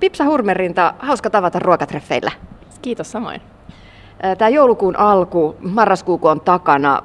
Pipsa 0.00 0.24
Hurmerinta, 0.24 0.94
hauska 0.98 1.30
tavata 1.30 1.58
ruokatreffeillä. 1.58 2.32
Kiitos 2.82 3.12
samoin. 3.12 3.40
Tämä 4.38 4.48
joulukuun 4.48 4.98
alku, 4.98 5.56
marraskuu 5.60 6.18
on 6.22 6.40
takana, 6.40 7.02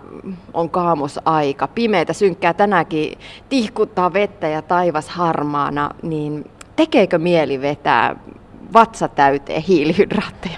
on 0.54 0.70
kaamosaika, 0.70 1.68
pimeitä, 1.68 2.14
synkkää 2.14 2.54
tänäkin, 2.54 3.18
tihkuttaa 3.50 4.14
vettä 4.14 4.48
ja 4.48 4.62
taivas 4.62 5.10
harmaana, 5.10 5.90
niin 6.04 6.52
tekeekö 6.76 7.18
mieli 7.18 7.62
vetää 7.62 8.16
vatsa 8.74 9.08
täyteen 9.08 9.62
hiilihydraatteja? 9.62 10.58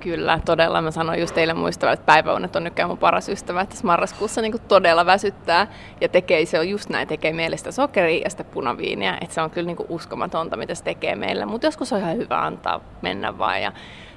Kyllä, 0.00 0.40
todella. 0.44 0.82
Mä 0.82 0.90
sanoin 0.90 1.20
just 1.20 1.34
teille 1.34 1.54
muistava, 1.54 1.92
että 1.92 2.06
päiväunet 2.06 2.56
on 2.56 2.64
nykyään 2.64 2.88
mun 2.88 2.98
paras 2.98 3.28
ystävä, 3.28 3.60
että 3.60 3.76
marraskuussa 3.82 4.40
niin 4.40 4.54
todella 4.68 5.06
väsyttää 5.06 5.66
ja 6.00 6.08
tekee, 6.08 6.46
se 6.46 6.58
on 6.58 6.68
just 6.68 6.90
näin, 6.90 7.08
tekee 7.08 7.32
mielestä 7.32 7.72
sokeria 7.72 8.22
ja 8.24 8.30
sitä 8.30 8.44
punaviiniä, 8.44 9.18
että 9.20 9.34
se 9.34 9.40
on 9.40 9.50
kyllä 9.50 9.66
niin 9.66 9.86
uskomatonta, 9.88 10.56
mitä 10.56 10.74
se 10.74 10.84
tekee 10.84 11.16
meillä, 11.16 11.46
mutta 11.46 11.66
joskus 11.66 11.92
on 11.92 11.98
ihan 11.98 12.16
hyvä 12.16 12.44
antaa 12.44 12.80
mennä 13.02 13.38
vaan. 13.38 13.62
Ja 13.62 13.72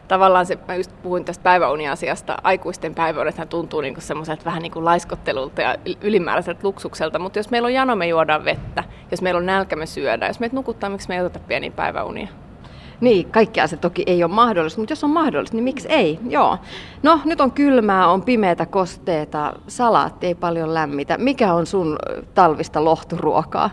tavallaan 0.08 0.46
se, 0.46 0.58
mä 0.68 0.76
just 0.76 0.92
puhuin 1.04 1.26
tästä 1.26 1.44
päiväuniasiasta, 1.44 2.38
aikuisten 2.44 2.96
päiväunethan 2.96 3.48
tuntuu 3.48 3.82
niin 3.82 4.02
semmoiselta 4.02 4.46
vähän 4.46 4.62
niin 4.62 4.72
kuin 4.72 4.86
laiskottelulta 4.86 5.62
ja 5.62 5.76
ylimääräiseltä 6.02 6.60
luksukselta, 6.64 7.20
mutta 7.20 7.40
jos 7.40 7.50
meillä 7.50 7.66
on 7.66 7.74
jano, 7.74 7.96
me 7.96 8.08
juodaan 8.08 8.46
vettä, 8.46 8.84
jos 9.12 9.22
meillä 9.22 9.38
on 9.38 9.46
nälkä, 9.46 9.76
me 9.76 9.86
syödään, 9.86 10.30
jos 10.30 10.40
meitä 10.40 10.56
nukuttaa, 10.56 10.90
miksi 10.90 11.08
me 11.08 11.16
ei 11.16 11.22
oteta 11.22 11.40
pieniä 11.48 11.72
päiväunia? 11.72 12.28
Niin, 13.02 13.32
kaikkea 13.32 13.68
se 13.68 13.78
toki 13.78 14.04
ei 14.06 14.24
ole 14.24 14.32
mahdollista, 14.32 14.82
mutta 14.82 14.92
jos 14.92 15.04
on 15.04 15.10
mahdollista, 15.10 15.58
niin 15.58 15.64
miksi 15.64 15.88
ei? 15.92 16.20
Joo. 16.30 16.58
No, 17.04 17.20
nyt 17.26 17.42
on 17.42 17.52
kylmää, 17.52 18.08
on 18.08 18.22
pimeätä, 18.22 18.66
kosteeta, 18.66 19.54
salaatti 19.68 20.28
ei 20.28 20.36
paljon 20.36 20.74
lämmitä. 20.74 21.18
Mikä 21.18 21.54
on 21.54 21.66
sun 21.66 21.98
talvista 22.34 22.86
lohturuokaa? 22.86 23.70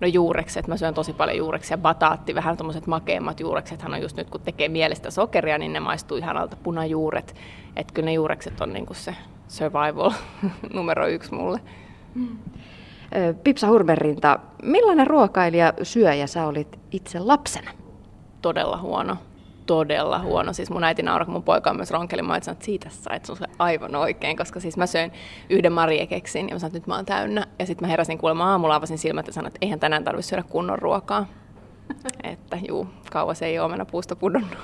No 0.00 0.06
juurekset, 0.06 0.68
mä 0.68 0.76
syön 0.76 0.94
tosi 0.94 1.12
paljon 1.12 1.38
juureksia, 1.38 1.78
bataatti, 1.78 2.34
vähän 2.34 2.56
tuommoiset 2.56 2.86
makeimmat 2.86 3.40
juureksethan 3.40 3.94
on 3.94 4.02
just 4.02 4.16
nyt 4.16 4.30
kun 4.30 4.40
tekee 4.40 4.68
mielestä 4.68 5.10
sokeria, 5.10 5.58
niin 5.58 5.72
ne 5.72 5.80
maistuu 5.80 6.16
ihanalta 6.16 6.56
punajuuret. 6.62 7.34
Että 7.76 7.94
kyllä 7.94 8.06
ne 8.06 8.12
juurekset 8.12 8.60
on 8.60 8.72
niinku 8.72 8.94
se 8.94 9.14
survival 9.48 10.12
numero 10.74 11.06
yksi 11.06 11.34
mulle. 11.34 11.60
Pipsa 13.44 13.66
Hurmerinta, 13.66 14.38
millainen 14.62 15.06
ruokailija 15.06 15.72
syöjä 15.82 16.26
sä 16.26 16.46
olit 16.46 16.78
itse 16.90 17.18
lapsena? 17.18 17.70
Todella 18.46 18.78
huono 18.78 19.16
todella 19.66 20.18
huono. 20.18 20.52
Siis 20.52 20.70
mun 20.70 20.84
äiti 20.84 21.02
nauraa, 21.02 21.24
kun 21.24 21.32
mun 21.32 21.42
poika 21.42 21.70
on 21.70 21.76
myös 21.76 21.90
ronkeli, 21.90 22.22
mä 22.22 22.36
että 22.36 22.54
siitä 22.60 22.88
sait 22.90 23.24
sun 23.24 23.36
aivan 23.58 23.96
oikein, 23.96 24.36
koska 24.36 24.60
siis 24.60 24.76
mä 24.76 24.86
söin 24.86 25.12
yhden 25.50 25.72
mariekeksin 25.72 26.48
ja 26.48 26.54
mä 26.54 26.58
sanoin, 26.58 26.68
että 26.68 26.78
nyt 26.78 26.86
mä 26.86 26.96
oon 26.96 27.06
täynnä. 27.06 27.46
Ja 27.58 27.66
sitten 27.66 27.86
mä 27.86 27.90
heräsin 27.90 28.18
kuulemma 28.18 28.50
aamulla, 28.50 28.74
avasin 28.74 28.98
silmät 28.98 29.26
ja 29.26 29.32
sanoin, 29.32 29.46
että 29.48 29.58
eihän 29.62 29.80
tänään 29.80 30.04
tarvitse 30.04 30.28
syödä 30.28 30.42
kunnon 30.42 30.78
ruokaa. 30.78 31.26
että 32.32 32.58
juu, 32.68 32.88
kauas 33.12 33.42
ei 33.42 33.58
ole 33.58 33.68
mennä 33.68 33.84
puusta 33.84 34.16
pudonnut. 34.16 34.58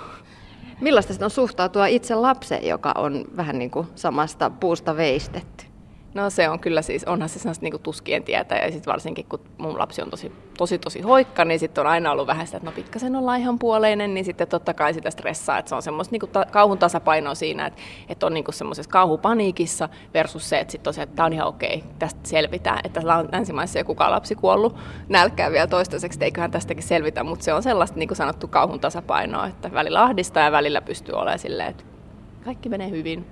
Millaista 0.81 1.13
sitten 1.13 1.27
on 1.27 1.31
suhtautua 1.31 1.87
itse 1.87 2.15
lapseen, 2.15 2.67
joka 2.67 2.93
on 2.97 3.25
vähän 3.37 3.59
niin 3.59 3.71
kuin 3.71 3.87
samasta 3.95 4.51
puusta 4.51 4.97
veistetty? 4.97 5.72
No 6.15 6.31
se 6.31 6.49
on 6.49 6.61
kyllä 6.61 6.83
siis, 6.83 7.05
onhan 7.05 7.29
se 7.29 7.39
sellaista 7.39 7.65
niin 7.65 7.83
tuskien 7.83 8.23
tietä 8.23 8.55
ja 8.55 8.73
sitten 8.73 8.93
varsinkin 8.93 9.27
kun 9.29 9.41
mun 9.59 9.79
lapsi 9.79 10.03
on 10.03 10.11
tosi 10.11 10.33
tosi, 10.59 10.79
tosi 10.79 11.01
hoikka, 11.01 11.45
niin 11.45 11.59
sitten 11.59 11.83
on 11.85 11.91
aina 11.91 12.13
ollut 12.13 12.27
vähän 12.27 12.47
sitä, 12.47 12.57
että 12.57 12.71
no 12.71 12.75
pikkasen 12.75 13.17
ollaan 13.17 13.41
ihan 13.41 13.59
puoleinen, 13.59 14.15
niin 14.15 14.25
sitten 14.25 14.49
totta 14.49 14.75
kai 14.75 14.95
sitä 14.95 15.11
stressaa, 15.11 15.59
että 15.59 15.69
se 15.69 15.75
on 15.75 15.83
semmoista 15.83 16.13
niin 16.13 16.31
ta- 16.33 16.47
kauhun 16.51 16.79
tasapainoa 16.79 17.35
siinä, 17.35 17.67
että, 17.67 17.83
että 18.09 18.27
on 18.27 18.35
niin 18.35 18.45
semmoisessa 18.51 18.91
kauhupaniikissa 18.91 19.89
versus 20.15 20.49
se, 20.49 20.59
että 20.59 20.73
sitten 20.73 20.85
tosiaan, 20.85 21.05
että 21.09 21.17
tämä 21.17 21.27
on 21.27 21.33
ihan 21.33 21.49
okei, 21.49 21.85
tästä 21.99 22.21
selvitään, 22.23 22.81
että 22.85 23.01
länsimaissa 23.33 23.79
ei 23.79 23.85
kukaan 23.85 24.11
lapsi 24.11 24.35
kuollut 24.35 24.77
nälkää 25.09 25.51
vielä 25.51 25.67
toistaiseksi, 25.67 26.17
että 26.17 26.25
eiköhän 26.25 26.51
tästäkin 26.51 26.83
selvitä, 26.83 27.25
mutta 27.25 27.45
se 27.45 27.55
on 27.55 27.63
sellaista 27.63 27.99
niin 27.99 28.09
kuin 28.09 28.17
sanottu 28.17 28.49
kauhun 28.49 28.81
tasapainoa, 28.81 29.47
että 29.47 29.73
välillä 29.73 30.03
ahdistaa 30.03 30.45
ja 30.45 30.53
välillä 30.53 30.81
pystyy 30.81 31.15
olemaan 31.15 31.39
silleen, 31.39 31.71
että 31.71 31.85
kaikki 32.45 32.69
menee 32.69 32.91
hyvin. 32.91 33.27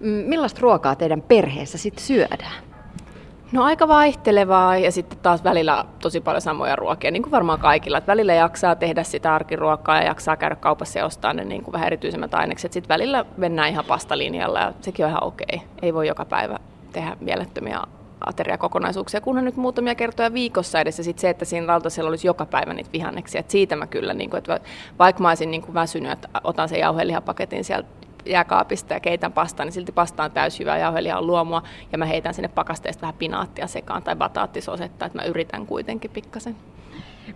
Millaista 0.00 0.60
ruokaa 0.60 0.94
teidän 0.94 1.22
perheessä 1.22 1.78
sitten 1.78 2.04
syödään? 2.04 2.64
No 3.52 3.64
aika 3.64 3.88
vaihtelevaa 3.88 4.76
ja 4.76 4.92
sitten 4.92 5.18
taas 5.18 5.44
välillä 5.44 5.84
tosi 6.02 6.20
paljon 6.20 6.40
samoja 6.40 6.76
ruokia, 6.76 7.10
niin 7.10 7.22
kuin 7.22 7.30
varmaan 7.30 7.58
kaikilla. 7.58 7.98
Että 7.98 8.12
välillä 8.12 8.34
jaksaa 8.34 8.76
tehdä 8.76 9.02
sitä 9.02 9.34
arkiruokaa 9.34 9.96
ja 9.96 10.06
jaksaa 10.06 10.36
käydä 10.36 10.56
kaupassa 10.56 10.98
ja 10.98 11.06
ostaa 11.06 11.32
ne 11.32 11.44
niin 11.44 11.62
kuin 11.62 11.72
vähän 11.72 11.86
erityisemmät 11.86 12.34
ainekset. 12.34 12.72
Sitten 12.72 12.88
välillä 12.88 13.24
mennään 13.36 13.70
ihan 13.70 13.84
pastalinjalla 13.84 14.60
ja 14.60 14.72
sekin 14.80 15.04
on 15.04 15.10
ihan 15.10 15.24
okei. 15.24 15.62
Ei 15.82 15.94
voi 15.94 16.08
joka 16.08 16.24
päivä 16.24 16.58
tehdä 16.92 17.16
mielettömiä 17.20 17.80
ateriakokonaisuuksia, 18.26 19.20
kunhan 19.20 19.44
nyt 19.44 19.56
muutamia 19.56 19.94
kertoja 19.94 20.32
viikossa 20.32 20.80
edes. 20.80 20.98
Ja 20.98 21.04
sitten 21.04 21.20
se, 21.20 21.30
että 21.30 21.44
siinä 21.44 21.66
lautasella 21.66 22.10
olisi 22.10 22.26
joka 22.26 22.46
päivä 22.46 22.74
niitä 22.74 22.92
vihanneksia. 22.92 23.42
Siitä 23.48 23.76
mä 23.76 23.86
kyllä, 23.86 24.14
niin 24.14 24.30
kuin, 24.30 24.38
että 24.38 24.60
vaikka 24.98 25.22
mä 25.22 25.28
olisin 25.28 25.50
niin 25.50 25.62
kuin 25.62 25.74
väsynyt, 25.74 26.12
että 26.12 26.28
otan 26.44 26.68
sen 26.68 26.80
jauhelihapaketin 26.80 27.64
sieltä 27.64 27.88
jääkaapista 28.26 28.94
ja 28.94 29.00
keitän 29.00 29.32
pastaa, 29.32 29.66
niin 29.66 29.72
silti 29.72 29.92
pasta 29.92 30.24
on 30.24 30.30
täys 30.30 30.58
hyvää 30.58 30.78
jauhelihan 30.78 31.26
luomua 31.26 31.62
ja 31.92 31.98
mä 31.98 32.06
heitän 32.06 32.34
sinne 32.34 32.48
pakasteesta 32.48 33.00
vähän 33.00 33.14
pinaattia 33.18 33.66
sekaan 33.66 34.02
tai 34.02 34.16
bataattisosetta, 34.16 35.06
että 35.06 35.18
mä 35.18 35.24
yritän 35.24 35.66
kuitenkin 35.66 36.10
pikkasen. 36.10 36.56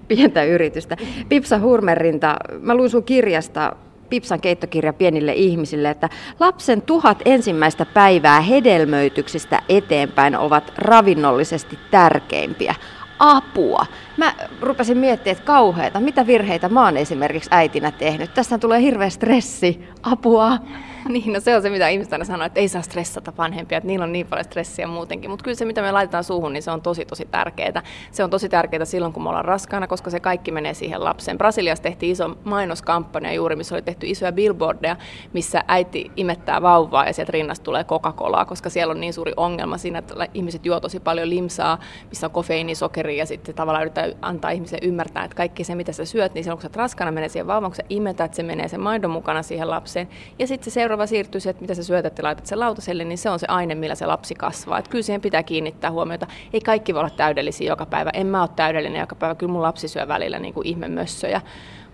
Pientä 0.08 0.44
yritystä. 0.44 0.96
Pipsa 1.28 1.58
Hurmerinta, 1.58 2.36
mä 2.60 2.74
luin 2.74 2.90
sun 2.90 3.04
kirjasta 3.04 3.76
Pipsan 4.10 4.40
keittokirja 4.40 4.92
pienille 4.92 5.32
ihmisille, 5.32 5.90
että 5.90 6.08
lapsen 6.40 6.82
tuhat 6.82 7.22
ensimmäistä 7.24 7.86
päivää 7.86 8.40
hedelmöityksistä 8.40 9.62
eteenpäin 9.68 10.38
ovat 10.38 10.72
ravinnollisesti 10.78 11.78
tärkeimpiä 11.90 12.74
apua. 13.20 13.86
Mä 14.16 14.34
rupesin 14.60 14.98
miettimään, 14.98 15.32
että 15.38 15.44
kauheita, 15.44 16.00
mitä 16.00 16.26
virheitä 16.26 16.68
mä 16.68 16.84
oon 16.84 16.96
esimerkiksi 16.96 17.50
äitinä 17.52 17.90
tehnyt. 17.90 18.34
Tästä 18.34 18.58
tulee 18.58 18.80
hirveä 18.80 19.10
stressi, 19.10 19.88
apua. 20.02 20.58
Niin, 21.08 21.32
no 21.32 21.40
se 21.40 21.56
on 21.56 21.62
se, 21.62 21.70
mitä 21.70 21.88
ihmiset 21.88 22.12
aina 22.12 22.24
sanoo, 22.24 22.46
että 22.46 22.60
ei 22.60 22.68
saa 22.68 22.82
stressata 22.82 23.32
vanhempia, 23.38 23.78
että 23.78 23.86
niillä 23.86 24.04
on 24.04 24.12
niin 24.12 24.26
paljon 24.26 24.44
stressiä 24.44 24.86
muutenkin. 24.86 25.30
Mutta 25.30 25.42
kyllä 25.42 25.54
se, 25.54 25.64
mitä 25.64 25.82
me 25.82 25.92
laitetaan 25.92 26.24
suuhun, 26.24 26.52
niin 26.52 26.62
se 26.62 26.70
on 26.70 26.82
tosi, 26.82 27.04
tosi 27.04 27.28
tärkeää. 27.30 27.82
Se 28.10 28.24
on 28.24 28.30
tosi 28.30 28.48
tärkeää 28.48 28.84
silloin, 28.84 29.12
kun 29.12 29.22
me 29.22 29.28
ollaan 29.28 29.44
raskaana, 29.44 29.86
koska 29.86 30.10
se 30.10 30.20
kaikki 30.20 30.52
menee 30.52 30.74
siihen 30.74 31.04
lapseen. 31.04 31.38
Brasiliassa 31.38 31.82
tehtiin 31.82 32.12
iso 32.12 32.38
mainoskampanja 32.44 33.32
juuri, 33.32 33.56
missä 33.56 33.74
oli 33.74 33.82
tehty 33.82 34.06
isoja 34.06 34.32
billboardeja, 34.32 34.96
missä 35.32 35.64
äiti 35.68 36.10
imettää 36.16 36.62
vauvaa 36.62 37.06
ja 37.06 37.12
sieltä 37.12 37.32
rinnasta 37.32 37.64
tulee 37.64 37.84
Coca-Colaa, 37.84 38.44
koska 38.44 38.70
siellä 38.70 38.90
on 38.90 39.00
niin 39.00 39.12
suuri 39.12 39.32
ongelma 39.36 39.78
siinä, 39.78 39.98
että 39.98 40.28
ihmiset 40.34 40.66
juo 40.66 40.80
tosi 40.80 41.00
paljon 41.00 41.30
limsaa, 41.30 41.78
missä 42.08 42.26
on 42.26 42.30
kofeiini, 42.30 42.74
sokeri 42.74 43.16
ja 43.16 43.26
sitten 43.26 43.54
tavallaan 43.54 43.82
yritetään 43.82 44.12
antaa 44.22 44.50
ihmisille 44.50 44.88
ymmärtää, 44.88 45.24
että 45.24 45.36
kaikki 45.36 45.64
se, 45.64 45.74
mitä 45.74 45.92
sä 45.92 46.04
syöt, 46.04 46.34
niin 46.34 46.44
silloin 46.44 46.60
kun 46.60 46.70
sä 46.70 46.78
raskana 46.78 47.10
menee 47.10 47.28
siihen 47.28 47.46
vauvaan, 47.46 47.70
kun 47.70 47.76
sä 47.76 47.82
imetät, 47.88 48.34
se 48.34 48.42
menee 48.42 48.68
sen 48.68 48.80
maidon 48.80 49.10
mukana 49.10 49.42
siihen 49.42 49.70
lapseen. 49.70 50.08
Ja 50.38 50.46
sitten 50.46 50.72
se 50.72 50.82
seuraava 50.90 51.06
siirtyy 51.06 51.40
se, 51.40 51.50
että 51.50 51.60
mitä 51.62 51.74
sä 51.74 51.82
syötät 51.82 52.18
ja 52.18 52.24
laitat 52.24 52.46
sen 52.46 52.60
lautaselle, 52.60 53.04
niin 53.04 53.18
se 53.18 53.30
on 53.30 53.38
se 53.38 53.46
aine, 53.48 53.74
millä 53.74 53.94
se 53.94 54.06
lapsi 54.06 54.34
kasvaa. 54.34 54.78
Että 54.78 54.90
kyllä 54.90 55.02
siihen 55.02 55.20
pitää 55.20 55.42
kiinnittää 55.42 55.90
huomiota. 55.90 56.26
Ei 56.52 56.60
kaikki 56.60 56.94
voi 56.94 57.00
olla 57.00 57.10
täydellisiä 57.10 57.68
joka 57.68 57.86
päivä. 57.86 58.10
En 58.14 58.26
mä 58.26 58.40
ole 58.40 58.50
täydellinen 58.56 59.00
joka 59.00 59.14
päivä. 59.14 59.34
Kyllä 59.34 59.52
mun 59.52 59.62
lapsi 59.62 59.88
syö 59.88 60.08
välillä 60.08 60.38
niin 60.38 60.54
kuin 60.54 60.66
ihmemössöjä. 60.66 61.40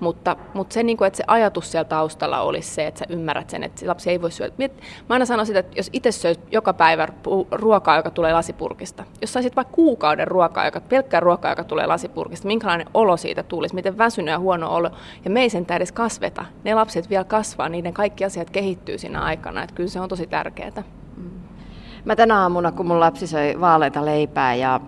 Mutta, 0.00 0.36
mutta 0.54 0.74
se, 0.74 0.82
niin 0.82 0.96
kuin, 0.96 1.06
että 1.06 1.16
se 1.16 1.24
ajatus 1.26 1.72
siellä 1.72 1.88
taustalla 1.88 2.40
olisi 2.40 2.74
se, 2.74 2.86
että 2.86 2.98
sä 2.98 3.04
ymmärrät 3.08 3.50
sen, 3.50 3.62
että 3.62 3.80
se 3.80 3.86
lapsi 3.86 4.10
ei 4.10 4.22
voi 4.22 4.30
syödä. 4.30 4.52
Mä 4.58 4.68
aina 5.08 5.24
sanon 5.24 5.46
sitä, 5.46 5.58
että 5.58 5.78
jos 5.78 5.90
itse 5.92 6.12
syöt 6.12 6.40
joka 6.52 6.72
päivä 6.72 7.08
ruokaa, 7.50 7.96
joka 7.96 8.10
tulee 8.10 8.32
lasipurkista, 8.32 9.04
jos 9.20 9.32
saisit 9.32 9.56
vaikka 9.56 9.74
kuukauden 9.74 10.28
ruokaa, 10.28 10.64
joka, 10.64 10.80
pelkkää 10.80 11.20
ruokaa, 11.20 11.52
joka 11.52 11.64
tulee 11.64 11.86
lasipurkista, 11.86 12.46
minkälainen 12.46 12.86
olo 12.94 13.16
siitä 13.16 13.42
tulisi, 13.42 13.74
miten 13.74 13.98
väsynyt 13.98 14.32
ja 14.32 14.38
huono 14.38 14.74
olo, 14.74 14.90
ja 15.24 15.30
me 15.30 15.40
ei 15.40 15.50
sen 15.50 15.66
edes 15.76 15.92
kasveta. 15.92 16.44
Ne 16.64 16.74
lapset 16.74 17.10
vielä 17.10 17.24
kasvaa, 17.24 17.68
niiden 17.68 17.94
kaikki 17.94 18.24
asiat 18.24 18.50
kehittyy 18.50 18.98
siinä 18.98 19.22
aikana, 19.22 19.62
että 19.62 19.74
kyllä 19.74 19.90
se 19.90 20.00
on 20.00 20.08
tosi 20.08 20.26
tärkeää. 20.26 20.82
Mä 22.04 22.16
tänä 22.16 22.40
aamuna, 22.40 22.72
kun 22.72 22.86
mun 22.86 23.00
lapsi 23.00 23.26
söi 23.26 23.60
vaaleita 23.60 24.04
leipää 24.04 24.54
ja 24.54 24.80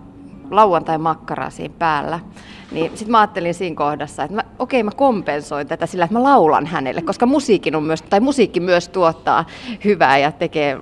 lauantai 0.51 0.97
makkaraa 0.97 1.49
siinä 1.49 1.73
päällä, 1.79 2.19
niin 2.71 2.89
sitten 2.89 3.11
mä 3.11 3.19
ajattelin 3.19 3.53
siinä 3.53 3.75
kohdassa, 3.75 4.23
että 4.23 4.35
mä, 4.35 4.43
okei 4.59 4.83
mä 4.83 4.91
kompensoin 4.91 5.67
tätä 5.67 5.85
sillä, 5.85 6.05
että 6.05 6.13
mä 6.13 6.23
laulan 6.23 6.65
hänelle, 6.65 7.01
koska 7.01 7.25
musiikin 7.25 7.75
on 7.75 7.83
myös, 7.83 8.01
tai 8.01 8.19
musiikki 8.19 8.59
myös 8.59 8.89
tuottaa 8.89 9.45
hyvää 9.85 10.17
ja 10.17 10.31
tekee, 10.31 10.77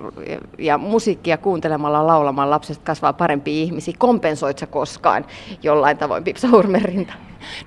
ja 0.58 0.78
musiikkia 0.78 1.38
kuuntelemalla 1.38 2.08
laulamalla 2.08 2.56
lapset 2.56 2.78
kasvaa 2.78 3.14
parempi 3.14 3.62
ihmisiä. 3.62 3.94
Kompensoit 3.98 4.58
sä 4.58 4.68
koskaan 4.68 5.26
jollain 5.64 5.98
tavoin 5.98 6.24
Pipsa 6.24 6.48
Hurmerinta? 6.48 7.14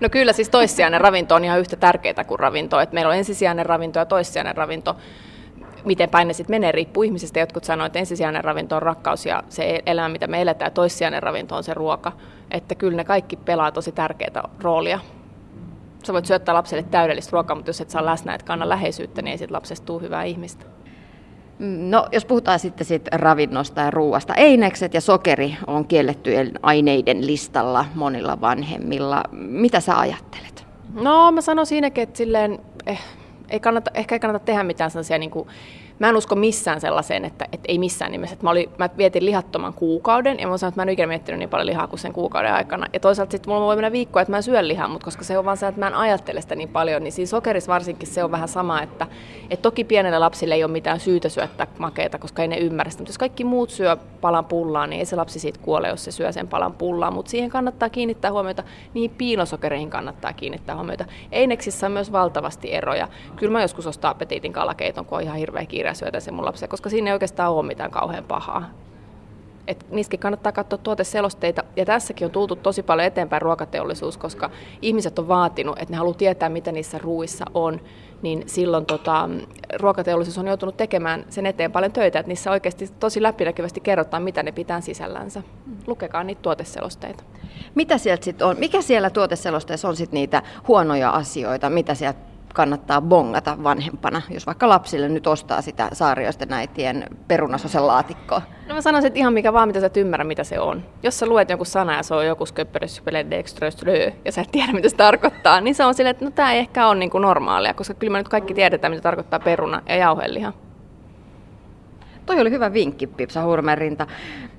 No 0.00 0.08
kyllä, 0.08 0.32
siis 0.32 0.48
toissijainen 0.48 1.00
ravinto 1.00 1.34
on 1.34 1.44
ihan 1.44 1.60
yhtä 1.60 1.76
tärkeää 1.76 2.24
kuin 2.24 2.40
ravinto. 2.40 2.80
että 2.80 2.94
meillä 2.94 3.10
on 3.10 3.16
ensisijainen 3.16 3.66
ravinto 3.66 3.98
ja 3.98 4.06
toissijainen 4.06 4.56
ravinto 4.56 4.96
miten 5.84 6.10
päin 6.10 6.28
ne 6.28 6.34
sitten 6.34 6.54
menee, 6.54 6.72
riippuu 6.72 7.02
ihmisistä. 7.02 7.40
Jotkut 7.40 7.64
sanoo, 7.64 7.86
että 7.86 7.98
ensisijainen 7.98 8.44
ravinto 8.44 8.76
on 8.76 8.82
rakkaus 8.82 9.26
ja 9.26 9.42
se 9.48 9.82
elämä, 9.86 10.08
mitä 10.08 10.26
me 10.26 10.42
eletään, 10.42 10.66
ja 10.66 10.70
toissijainen 10.70 11.22
ravinto 11.22 11.56
on 11.56 11.64
se 11.64 11.74
ruoka. 11.74 12.12
Että 12.50 12.74
kyllä 12.74 12.96
ne 12.96 13.04
kaikki 13.04 13.36
pelaa 13.36 13.72
tosi 13.72 13.92
tärkeää 13.92 14.48
roolia. 14.60 15.00
Sä 16.04 16.12
voit 16.12 16.26
syöttää 16.26 16.54
lapselle 16.54 16.84
täydellistä 16.90 17.30
ruokaa, 17.32 17.56
mutta 17.56 17.68
jos 17.68 17.80
et 17.80 17.90
saa 17.90 18.04
läsnä, 18.04 18.34
että 18.34 18.46
kanna 18.46 18.68
läheisyyttä, 18.68 19.22
niin 19.22 19.32
ei 19.32 19.38
sit 19.38 19.50
lapsesta 19.50 19.86
tule 19.86 20.02
hyvää 20.02 20.24
ihmistä. 20.24 20.64
Mm, 21.58 21.90
no, 21.90 22.06
jos 22.12 22.24
puhutaan 22.24 22.58
sitten 22.58 22.86
siitä 22.86 23.16
ravinnosta 23.16 23.80
ja 23.80 23.90
ruoasta, 23.90 24.34
einekset 24.34 24.94
ja 24.94 25.00
sokeri 25.00 25.56
on 25.66 25.86
kiellettyjen 25.86 26.52
aineiden 26.62 27.26
listalla 27.26 27.84
monilla 27.94 28.40
vanhemmilla. 28.40 29.24
Mitä 29.32 29.80
sä 29.80 29.98
ajattelet? 29.98 30.66
No, 30.94 31.32
mä 31.32 31.40
sanon 31.40 31.66
siinäkin, 31.66 32.02
että 32.02 32.16
silleen, 32.16 32.58
eh, 32.86 33.00
ei 33.50 33.60
kannata, 33.60 33.90
ehkä 33.94 34.14
ei 34.14 34.20
kannata 34.20 34.44
tehdä 34.44 34.62
mitään 34.62 34.90
sellaisia 34.90 35.18
niin 35.18 35.30
kuin 35.30 35.48
mä 36.00 36.08
en 36.08 36.16
usko 36.16 36.34
missään 36.34 36.80
sellaiseen, 36.80 37.24
että, 37.24 37.44
että 37.52 37.64
ei 37.68 37.78
missään 37.78 38.12
nimessä. 38.12 38.32
Että 38.34 38.46
mä, 38.46 38.50
oli, 38.50 38.70
mä 38.78 38.88
vietin 38.96 39.24
lihattoman 39.24 39.74
kuukauden 39.74 40.38
ja 40.38 40.48
mä 40.48 40.58
sanoin, 40.58 40.72
että 40.72 40.80
mä 40.80 40.82
en 40.82 40.88
ikinä 40.88 41.06
miettinyt 41.06 41.38
niin 41.38 41.48
paljon 41.48 41.66
lihaa 41.66 41.86
kuin 41.86 42.00
sen 42.00 42.12
kuukauden 42.12 42.52
aikana. 42.52 42.86
Ja 42.92 43.00
toisaalta 43.00 43.30
sitten 43.30 43.52
mulla 43.52 43.66
voi 43.66 43.76
mennä 43.76 43.92
viikkoa, 43.92 44.22
että 44.22 44.32
mä 44.32 44.36
en 44.36 44.42
syö 44.42 44.68
lihaa, 44.68 44.88
mutta 44.88 45.04
koska 45.04 45.24
se 45.24 45.38
on 45.38 45.44
vaan 45.44 45.56
se, 45.56 45.66
että 45.66 45.80
mä 45.80 45.86
en 45.86 45.94
ajattele 45.94 46.40
sitä 46.40 46.54
niin 46.54 46.68
paljon, 46.68 47.04
niin 47.04 47.12
siinä 47.12 47.26
sokerissa 47.26 47.72
varsinkin 47.72 48.08
se 48.08 48.24
on 48.24 48.30
vähän 48.30 48.48
sama, 48.48 48.82
että, 48.82 49.06
että 49.50 49.62
toki 49.62 49.84
pienelle 49.84 50.18
lapsille 50.18 50.54
ei 50.54 50.64
ole 50.64 50.72
mitään 50.72 51.00
syytä 51.00 51.28
syöttää 51.28 51.66
makeita, 51.78 52.18
koska 52.18 52.42
ei 52.42 52.48
ne 52.48 52.58
ymmärrä 52.58 52.90
sitä. 52.90 53.02
Mutta 53.02 53.10
jos 53.10 53.18
kaikki 53.18 53.44
muut 53.44 53.70
syö 53.70 53.96
palan 54.20 54.44
pullaa, 54.44 54.86
niin 54.86 54.98
ei 54.98 55.06
se 55.06 55.16
lapsi 55.16 55.38
siitä 55.38 55.60
kuole, 55.62 55.88
jos 55.88 56.04
se 56.04 56.10
syö 56.10 56.32
sen 56.32 56.48
palan 56.48 56.72
pullaa. 56.72 57.10
Mutta 57.10 57.30
siihen 57.30 57.50
kannattaa 57.50 57.88
kiinnittää 57.88 58.32
huomiota, 58.32 58.62
niin 58.94 59.10
piilosokereihin 59.10 59.90
kannattaa 59.90 60.32
kiinnittää 60.32 60.74
huomiota. 60.74 61.04
Eineksissä 61.32 61.86
on 61.86 61.92
myös 61.92 62.12
valtavasti 62.12 62.74
eroja. 62.74 63.08
Kyllä 63.36 63.52
mä 63.52 63.62
joskus 63.62 63.86
ostaa 63.86 64.10
apetiitin 64.10 64.52
kalakeiton, 64.52 65.04
kun 65.06 65.18
on 65.18 65.24
ihan 65.24 65.36
hirveä 65.36 65.66
kiire 65.66 65.89
syötä 65.94 66.20
se 66.20 66.30
mun 66.30 66.44
lapsia, 66.44 66.68
koska 66.68 66.90
siinä 66.90 67.10
ei 67.10 67.12
oikeastaan 67.12 67.52
ole 67.52 67.66
mitään 67.66 67.90
kauhean 67.90 68.24
pahaa. 68.24 68.70
Et 69.66 69.86
niissäkin 69.90 70.20
kannattaa 70.20 70.52
katsoa 70.52 70.78
tuoteselosteita. 70.78 71.64
Ja 71.76 71.84
tässäkin 71.84 72.24
on 72.24 72.30
tultu 72.30 72.56
tosi 72.56 72.82
paljon 72.82 73.06
eteenpäin 73.06 73.42
ruokateollisuus, 73.42 74.16
koska 74.16 74.50
ihmiset 74.82 75.18
on 75.18 75.28
vaatinut, 75.28 75.78
että 75.78 75.92
ne 75.92 75.96
haluaa 75.96 76.14
tietää, 76.14 76.48
mitä 76.48 76.72
niissä 76.72 76.98
ruuissa 76.98 77.44
on. 77.54 77.80
Niin 78.22 78.42
silloin 78.46 78.86
tota, 78.86 79.28
ruokateollisuus 79.78 80.38
on 80.38 80.46
joutunut 80.46 80.76
tekemään 80.76 81.24
sen 81.28 81.46
eteen 81.46 81.72
paljon 81.72 81.92
töitä, 81.92 82.18
että 82.18 82.28
niissä 82.28 82.50
oikeasti 82.50 82.88
tosi 83.00 83.22
läpinäkyvästi 83.22 83.80
kerrotaan, 83.80 84.22
mitä 84.22 84.42
ne 84.42 84.52
pitää 84.52 84.80
sisällänsä. 84.80 85.42
Lukekaa 85.86 86.24
niitä 86.24 86.42
tuoteselosteita. 86.42 87.24
Mitä 87.74 87.98
sieltä 87.98 88.24
sitten 88.24 88.46
on? 88.46 88.56
Mikä 88.58 88.82
siellä 88.82 89.10
tuoteselosteessa 89.10 89.88
on 89.88 89.96
sitten 89.96 90.16
niitä 90.16 90.42
huonoja 90.68 91.10
asioita? 91.10 91.70
Mitä 91.70 91.94
sieltä 91.94 92.29
kannattaa 92.54 93.00
bongata 93.00 93.56
vanhempana, 93.62 94.22
jos 94.30 94.46
vaikka 94.46 94.68
lapsille 94.68 95.08
nyt 95.08 95.26
ostaa 95.26 95.62
sitä 95.62 95.88
saarioisten 95.92 96.52
äitien 96.52 97.04
perunasosen 97.28 97.86
laatikkoa? 97.86 98.42
No 98.68 98.74
mä 98.74 98.80
sanoisin, 98.80 99.06
että 99.06 99.18
ihan 99.18 99.32
mikä 99.32 99.52
vaan, 99.52 99.68
mitä 99.68 99.80
sä 99.80 99.86
et 99.86 99.96
ymmärrä, 99.96 100.24
mitä 100.24 100.44
se 100.44 100.60
on. 100.60 100.84
Jos 101.02 101.18
sä 101.18 101.26
luet 101.26 101.50
jonkun 101.50 101.66
sana 101.66 101.96
ja 101.96 102.02
se 102.02 102.14
on 102.14 102.26
joku 102.26 102.46
sköpperessypele 102.46 103.26
ja 104.24 104.32
sä 104.32 104.40
et 104.40 104.50
tiedä, 104.50 104.72
mitä 104.72 104.88
se 104.88 104.96
tarkoittaa, 104.96 105.60
niin 105.60 105.74
se 105.74 105.84
on 105.84 105.94
silleen, 105.94 106.10
että 106.10 106.24
no 106.24 106.30
tää 106.30 106.52
ei 106.52 106.58
ehkä 106.58 106.88
ole 106.88 106.98
niin 106.98 107.10
kuin 107.10 107.22
normaalia, 107.22 107.74
koska 107.74 107.94
kyllä 107.94 108.12
me 108.12 108.18
nyt 108.18 108.28
kaikki 108.28 108.54
tiedetään, 108.54 108.92
mitä 108.92 109.02
tarkoittaa 109.02 109.40
peruna 109.40 109.82
ja 109.88 109.96
jauheliha. 109.96 110.52
Toi 112.26 112.40
oli 112.40 112.50
hyvä 112.50 112.72
vinkki, 112.72 113.06
Pipsa 113.06 113.44
Hurmerinta. 113.44 114.06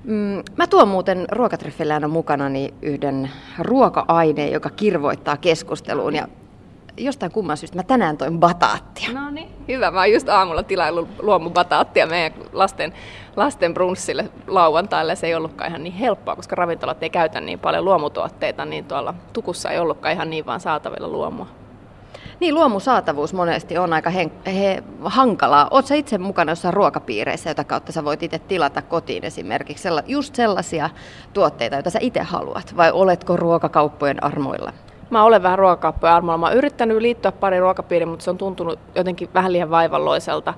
Mm, 0.04 0.42
mä 0.56 0.66
tuon 0.66 0.88
muuten 0.88 1.26
ruokatreffillä 1.30 1.94
aina 1.94 2.08
mukanani 2.08 2.74
yhden 2.82 3.30
ruoka-aineen, 3.58 4.52
joka 4.52 4.70
kirvoittaa 4.70 5.36
keskusteluun. 5.36 6.14
Ja 6.14 6.28
jostain 6.96 7.32
kumman 7.32 7.56
syystä 7.56 7.76
mä 7.76 7.82
tänään 7.82 8.16
toin 8.16 8.40
bataattia. 8.40 9.12
No 9.12 9.30
niin, 9.30 9.48
hyvä. 9.68 9.90
Mä 9.90 10.00
oon 10.00 10.12
just 10.12 10.28
aamulla 10.28 10.62
tilaillut 10.62 11.08
bataattia 11.50 12.06
meidän 12.06 12.40
lasten, 12.52 12.92
lasten 13.36 13.74
brunssille 13.74 14.30
lauantaille. 14.46 15.16
Se 15.16 15.26
ei 15.26 15.34
ollutkaan 15.34 15.70
ihan 15.70 15.82
niin 15.82 15.94
helppoa, 15.94 16.36
koska 16.36 16.56
ravintolat 16.56 17.02
ei 17.02 17.10
käytä 17.10 17.40
niin 17.40 17.58
paljon 17.58 17.84
luomutuotteita, 17.84 18.64
niin 18.64 18.84
tuolla 18.84 19.14
tukussa 19.32 19.70
ei 19.70 19.78
ollutkaan 19.78 20.14
ihan 20.14 20.30
niin 20.30 20.46
vaan 20.46 20.60
saatavilla 20.60 21.08
luomua. 21.08 21.46
Niin, 22.40 22.54
luomusaatavuus 22.54 23.34
monesti 23.34 23.78
on 23.78 23.92
aika 23.92 24.10
hen, 24.10 24.32
he, 24.46 24.82
hankalaa. 25.04 25.68
Oletko 25.70 25.94
itse 25.94 26.18
mukana 26.18 26.52
jossain 26.52 26.74
ruokapiireissä, 26.74 27.50
jota 27.50 27.64
kautta 27.64 27.92
sä 27.92 28.04
voit 28.04 28.22
itse 28.22 28.38
tilata 28.38 28.82
kotiin 28.82 29.24
esimerkiksi 29.24 29.88
just 30.06 30.34
sellaisia 30.34 30.90
tuotteita, 31.32 31.76
joita 31.76 31.90
sä 31.90 31.98
itse 32.02 32.20
haluat, 32.20 32.76
vai 32.76 32.92
oletko 32.92 33.36
ruokakauppojen 33.36 34.24
armoilla? 34.24 34.72
Mä 35.12 35.24
olen 35.24 35.42
vähän 35.42 35.58
ruokakauppoja 35.58 36.16
armoilla. 36.16 36.38
Mä 36.38 36.46
oon 36.46 36.56
yrittänyt 36.56 36.96
liittyä 36.96 37.32
pari 37.32 37.60
ruokapiiriin, 37.60 38.08
mutta 38.08 38.24
se 38.24 38.30
on 38.30 38.38
tuntunut 38.38 38.78
jotenkin 38.94 39.28
vähän 39.34 39.52
liian 39.52 39.70
vaivalloiselta. 39.70 40.54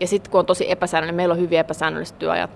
Ja 0.00 0.06
sitten 0.06 0.30
kun 0.30 0.38
on 0.38 0.46
tosi 0.46 0.70
epäsäännöllinen, 0.70 1.16
meillä 1.16 1.32
on 1.32 1.40
hyvin 1.40 1.58
epäsäännölliset 1.58 2.18
työajat 2.18 2.50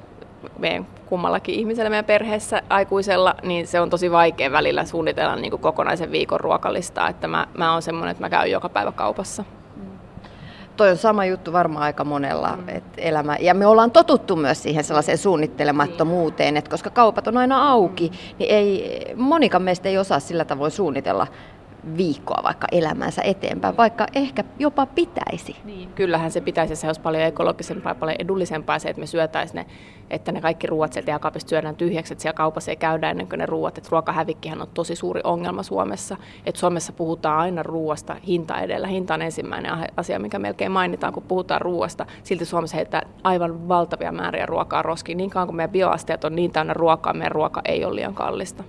meidän 0.59 0.87
kummallakin 1.07 1.55
ihmisellä 1.55 1.91
meidän 1.91 2.05
perheessä 2.05 2.63
aikuisella, 2.69 3.35
niin 3.43 3.67
se 3.67 3.81
on 3.81 3.91
tosi 3.91 4.11
vaikea 4.11 4.53
välillä 4.53 4.85
suunnitella 4.85 5.37
niin 5.37 5.51
kuin 5.51 5.63
kokonaisen 5.63 6.13
viikon 6.13 6.41
ruokalistaa. 6.41 7.09
Että 7.09 7.29
mä, 7.29 7.47
mä 7.59 7.73
oon 7.73 7.83
semmoinen, 7.83 8.11
että 8.11 8.25
mä 8.25 8.31
käyn 8.31 8.51
joka 8.51 8.69
päivä 8.69 8.93
kaupassa 8.93 9.45
toi 10.83 10.91
on 10.91 10.97
sama 10.97 11.25
juttu 11.25 11.53
varmaan 11.53 11.85
aika 11.85 12.05
monella 12.05 12.57
mm. 12.57 12.69
et 12.69 12.85
elämä. 12.97 13.37
Ja 13.41 13.55
me 13.55 13.67
ollaan 13.67 13.91
totuttu 13.91 14.37
myös 14.37 14.63
siihen 14.63 14.85
sellaiseen 14.85 15.19
suunnittelemattomuuteen, 15.19 16.57
että 16.57 16.71
koska 16.71 16.91
kaupat 16.91 17.27
on 17.27 17.37
aina 17.37 17.71
auki, 17.71 18.13
niin 18.39 18.51
ei, 18.51 19.01
monikaan 19.17 19.63
meistä 19.63 19.89
ei 19.89 19.99
osaa 19.99 20.21
sillä 20.21 20.45
tavoin 20.45 20.71
suunnitella 20.71 21.27
viikkoa 21.97 22.43
vaikka 22.43 22.67
elämänsä 22.73 23.23
eteenpäin, 23.23 23.77
vaikka 23.77 24.07
ehkä 24.15 24.45
jopa 24.59 24.87
pitäisi. 24.87 25.57
Niin. 25.65 25.89
Kyllähän 25.93 26.31
se 26.31 26.41
pitäisi, 26.41 26.77
se 26.77 26.87
olisi 26.87 27.01
paljon 27.01 27.23
ekologisempaa 27.23 27.95
paljon 27.95 28.17
edullisempaa 28.19 28.79
se, 28.79 28.89
että 28.89 29.01
me 29.01 29.07
syötäisiin 29.07 29.57
ne, 29.57 29.67
että 30.11 30.33
ne 30.33 30.41
kaikki 30.41 30.67
ruoat 30.67 30.93
sieltä 30.93 31.11
jääkaapista 31.11 31.49
syödään 31.49 31.77
tyhjäksi, 31.77 32.15
että 32.15 32.23
siellä 32.23 32.37
kaupassa 32.37 32.71
ei 32.71 32.77
käydä 32.77 33.11
ennen 33.11 33.29
kuin 33.29 33.39
ne 33.39 33.47
ruoat, 33.47 33.79
että 33.79 33.89
ruokahävikkihän 33.93 34.63
on 34.63 34.69
tosi 34.75 34.97
suuri 34.97 35.21
ongelma 35.25 35.63
Suomessa, 35.63 36.17
että 36.47 36.59
Suomessa 36.59 36.93
puhutaan 36.93 37.39
aina 37.39 37.63
ruoasta 37.63 38.17
hinta 38.27 38.61
edellä, 38.61 38.87
hinta 38.87 39.15
on 39.15 39.23
ensimmäinen 39.23 39.73
asia, 39.97 40.19
mikä 40.19 40.39
melkein 40.39 40.73
mainitaan, 40.73 41.13
kun 41.13 41.23
puhutaan 41.23 41.61
ruoasta, 41.61 42.07
silti 42.23 42.45
Suomessa 42.45 42.77
heittää 42.77 43.03
aivan 43.25 43.69
valtavia 43.69 44.13
määriä 44.13 44.47
ruokaa 44.47 44.83
roskiin, 44.83 45.19
niin 45.19 45.31
kauan 45.31 45.49
kuin 45.49 45.57
meidän 45.57 45.71
bioasteet 45.71 46.25
on 46.25 46.37
niin 46.37 46.53
täynnä 46.53 46.75
ruokaa, 46.75 47.13
meidän 47.13 47.33
ruoka 47.33 47.61
ei 47.65 47.85
ole 47.85 47.95
liian 47.95 48.15
kallista. 48.15 48.65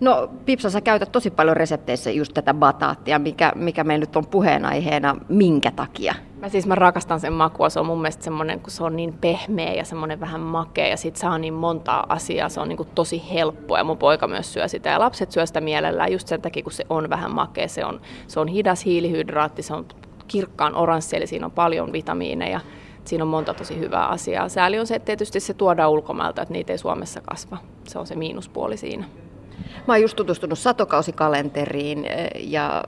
No 0.00 0.30
Pipsa, 0.44 0.70
sä 0.70 0.80
käytät 0.80 1.12
tosi 1.12 1.30
paljon 1.30 1.56
resepteissä 1.56 2.10
just 2.10 2.34
tätä 2.34 2.54
bataattia, 2.54 3.18
mikä, 3.18 3.52
mikä 3.54 3.84
meillä 3.84 4.02
nyt 4.02 4.16
on 4.16 4.26
puheenaiheena, 4.26 5.16
minkä 5.28 5.70
takia? 5.70 6.14
Mä 6.40 6.48
siis 6.48 6.66
mä 6.66 6.74
rakastan 6.74 7.20
sen 7.20 7.32
makua, 7.32 7.68
se 7.68 7.80
on 7.80 7.86
mun 7.86 8.00
mielestä 8.00 8.24
semmoinen, 8.24 8.60
kun 8.60 8.70
se 8.70 8.84
on 8.84 8.96
niin 8.96 9.12
pehmeä 9.12 9.72
ja 9.72 9.84
semmoinen 9.84 10.20
vähän 10.20 10.40
makea 10.40 10.86
ja 10.86 10.96
sit 10.96 11.16
saa 11.16 11.38
niin 11.38 11.54
montaa 11.54 12.06
asiaa, 12.08 12.48
se 12.48 12.60
on 12.60 12.68
niin 12.68 12.76
kuin 12.76 12.88
tosi 12.94 13.22
helppoa 13.32 13.78
ja 13.78 13.84
mun 13.84 13.98
poika 13.98 14.28
myös 14.28 14.52
syö 14.52 14.68
sitä 14.68 14.90
ja 14.90 15.00
lapset 15.00 15.32
syö 15.32 15.46
sitä 15.46 15.60
mielellään 15.60 16.12
just 16.12 16.28
sen 16.28 16.42
takia, 16.42 16.62
kun 16.62 16.72
se 16.72 16.84
on 16.90 17.10
vähän 17.10 17.30
makea, 17.30 17.68
se 17.68 17.84
on, 17.84 18.00
se 18.26 18.40
on 18.40 18.48
hidas 18.48 18.84
hiilihydraatti, 18.84 19.62
se 19.62 19.74
on 19.74 19.86
kirkkaan 20.28 20.74
oranssi, 20.74 21.16
eli 21.16 21.26
siinä 21.26 21.46
on 21.46 21.52
paljon 21.52 21.92
vitamiineja, 21.92 22.60
siinä 23.04 23.24
on 23.24 23.28
monta 23.28 23.54
tosi 23.54 23.78
hyvää 23.78 24.06
asiaa. 24.06 24.48
Sääli 24.48 24.78
on 24.78 24.86
se, 24.86 24.94
että 24.94 25.06
tietysti 25.06 25.40
se 25.40 25.54
tuodaan 25.54 25.90
ulkomailta, 25.90 26.42
että 26.42 26.52
niitä 26.52 26.72
ei 26.72 26.78
Suomessa 26.78 27.20
kasva, 27.20 27.56
se 27.88 27.98
on 27.98 28.06
se 28.06 28.14
miinuspuoli 28.14 28.76
siinä. 28.76 29.04
Mä 29.86 29.92
oon 29.94 30.02
just 30.02 30.16
tutustunut 30.16 30.58
satokausikalenteriin 30.58 32.04
eh, 32.04 32.28
ja 32.36 32.84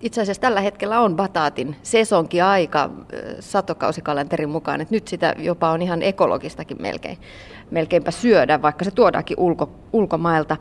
itse 0.00 0.20
asiassa 0.20 0.40
tällä 0.40 0.60
hetkellä 0.60 1.00
on 1.00 1.16
bataatin 1.16 1.76
sesonkin 1.82 2.44
aika 2.44 2.90
eh, 3.12 3.36
satokausikalenterin 3.40 4.48
mukaan, 4.48 4.80
että 4.80 4.94
nyt 4.94 5.08
sitä 5.08 5.34
jopa 5.38 5.70
on 5.70 5.82
ihan 5.82 6.02
ekologistakin 6.02 6.82
melkein, 6.82 7.18
melkeinpä 7.70 8.10
syödä, 8.10 8.62
vaikka 8.62 8.84
se 8.84 8.90
tuodaankin 8.90 9.40
ulko, 9.40 9.70
ulkomailta. 9.92 10.56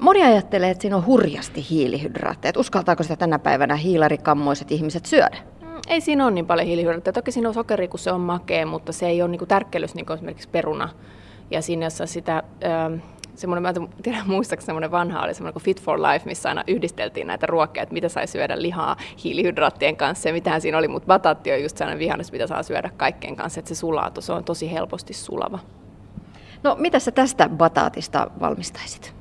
Moni 0.00 0.22
ajattelee, 0.22 0.70
että 0.70 0.82
siinä 0.82 0.96
on 0.96 1.06
hurjasti 1.06 1.66
hiilihydraatteja. 1.70 2.52
Uskaltaako 2.56 3.02
sitä 3.02 3.16
tänä 3.16 3.38
päivänä 3.38 3.76
hiilarikammoiset 3.76 4.72
ihmiset 4.72 5.06
syödä? 5.06 5.36
Mm, 5.62 5.68
ei 5.88 6.00
siinä 6.00 6.24
ole 6.24 6.32
niin 6.32 6.46
paljon 6.46 6.66
hiilihydraatteja. 6.66 7.12
Toki 7.12 7.32
siinä 7.32 7.48
on 7.48 7.54
sokeri, 7.54 7.88
kun 7.88 7.98
se 7.98 8.12
on 8.12 8.20
makea, 8.20 8.66
mutta 8.66 8.92
se 8.92 9.06
ei 9.06 9.22
ole 9.22 9.30
niin 9.30 9.48
tärkkelys 9.48 9.94
niin 9.94 10.06
kuin 10.06 10.14
esimerkiksi 10.14 10.48
peruna. 10.48 10.88
Ja 11.50 11.62
siinä, 11.62 11.86
jossa 11.86 12.06
sitä... 12.06 12.42
Öö, 12.64 12.98
semmoinen, 13.36 13.62
mä 13.62 13.68
en 13.68 13.88
tiedä 14.02 14.18
muistaakseni 14.26 14.66
semmoinen 14.66 14.90
vanha 14.90 15.22
oli 15.22 15.34
semmoinen 15.34 15.52
kuin 15.52 15.62
Fit 15.62 15.82
for 15.82 16.02
Life, 16.02 16.26
missä 16.26 16.48
aina 16.48 16.64
yhdisteltiin 16.66 17.26
näitä 17.26 17.46
ruokia, 17.46 17.82
että 17.82 17.92
mitä 17.92 18.08
sai 18.08 18.26
syödä 18.26 18.62
lihaa 18.62 18.96
hiilihydraattien 19.24 19.96
kanssa 19.96 20.28
ja 20.28 20.32
mitähän 20.32 20.60
siinä 20.60 20.78
oli, 20.78 20.88
mutta 20.88 21.06
bataatti 21.06 21.52
on 21.52 21.62
just 21.62 21.76
sellainen 21.76 21.98
vihannes, 21.98 22.32
mitä 22.32 22.46
saa 22.46 22.62
syödä 22.62 22.90
kaikkien 22.96 23.36
kanssa, 23.36 23.60
että 23.60 23.68
se 23.68 23.74
sulaa, 23.74 24.12
se 24.18 24.32
on 24.32 24.44
tosi 24.44 24.72
helposti 24.72 25.14
sulava. 25.14 25.58
No 26.62 26.76
mitä 26.78 26.98
sä 26.98 27.10
tästä 27.10 27.48
bataatista 27.48 28.30
valmistaisit? 28.40 29.14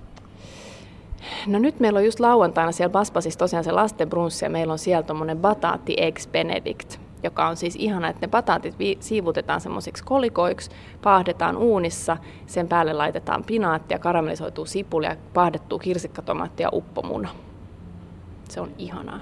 No 1.47 1.59
nyt 1.59 1.79
meillä 1.79 1.97
on 1.97 2.05
just 2.05 2.19
lauantaina 2.19 2.71
siellä 2.71 2.91
Baspasissa 2.91 3.39
tosiaan 3.39 3.63
se 3.63 3.71
lasten 3.71 4.09
brunssi 4.09 4.45
ja 4.45 4.49
meillä 4.49 4.71
on 4.71 4.79
siellä 4.79 5.03
tuommoinen 5.03 5.37
bataatti 5.37 5.95
eggs 5.97 6.27
benedict 6.27 7.04
joka 7.25 7.47
on 7.47 7.57
siis 7.57 7.75
ihana, 7.75 8.07
että 8.07 8.25
ne 8.25 8.29
pataatit 8.29 8.75
siivutetaan 8.99 9.61
semmoisiksi 9.61 10.03
kolikoiksi, 10.03 10.71
paahdetaan 11.03 11.57
uunissa, 11.57 12.17
sen 12.47 12.67
päälle 12.67 12.93
laitetaan 12.93 13.43
pinaattia, 13.43 13.99
karamellisoituu 13.99 14.65
sipulia, 14.65 15.15
paahdettuu 15.33 15.79
kirsikkatomaattia 15.79 16.65
ja 16.67 16.69
uppomuna. 16.73 17.29
Se 18.49 18.61
on 18.61 18.71
ihanaa. 18.77 19.19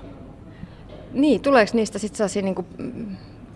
Niin, 1.13 1.41
tuleeko 1.41 1.71
niistä 1.73 1.99
sitten 1.99 2.17
sellaisia 2.17 2.41
niin 2.41 2.65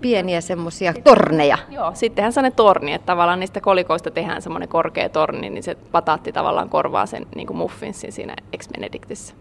pieniä 0.01 0.41
semmoisia 0.41 0.93
torneja? 1.03 1.57
Joo, 1.69 1.91
sittenhän 1.93 2.33
se 2.33 2.39
on 2.39 2.43
ne 2.43 2.51
torni, 2.51 2.93
että 2.93 3.05
tavallaan 3.05 3.39
niistä 3.39 3.61
kolikoista 3.61 4.11
tehdään 4.11 4.41
semmoinen 4.41 4.69
korkea 4.69 5.09
torni, 5.09 5.49
niin 5.49 5.63
se 5.63 5.75
pataatti 5.75 6.31
tavallaan 6.31 6.69
korvaa 6.69 7.05
sen 7.05 7.25
niin 7.35 7.47
kuin 7.47 7.57
muffinsin 7.57 8.11
siinä 8.11 8.35
Ex 8.53 8.69
Benedictissä. 8.69 9.33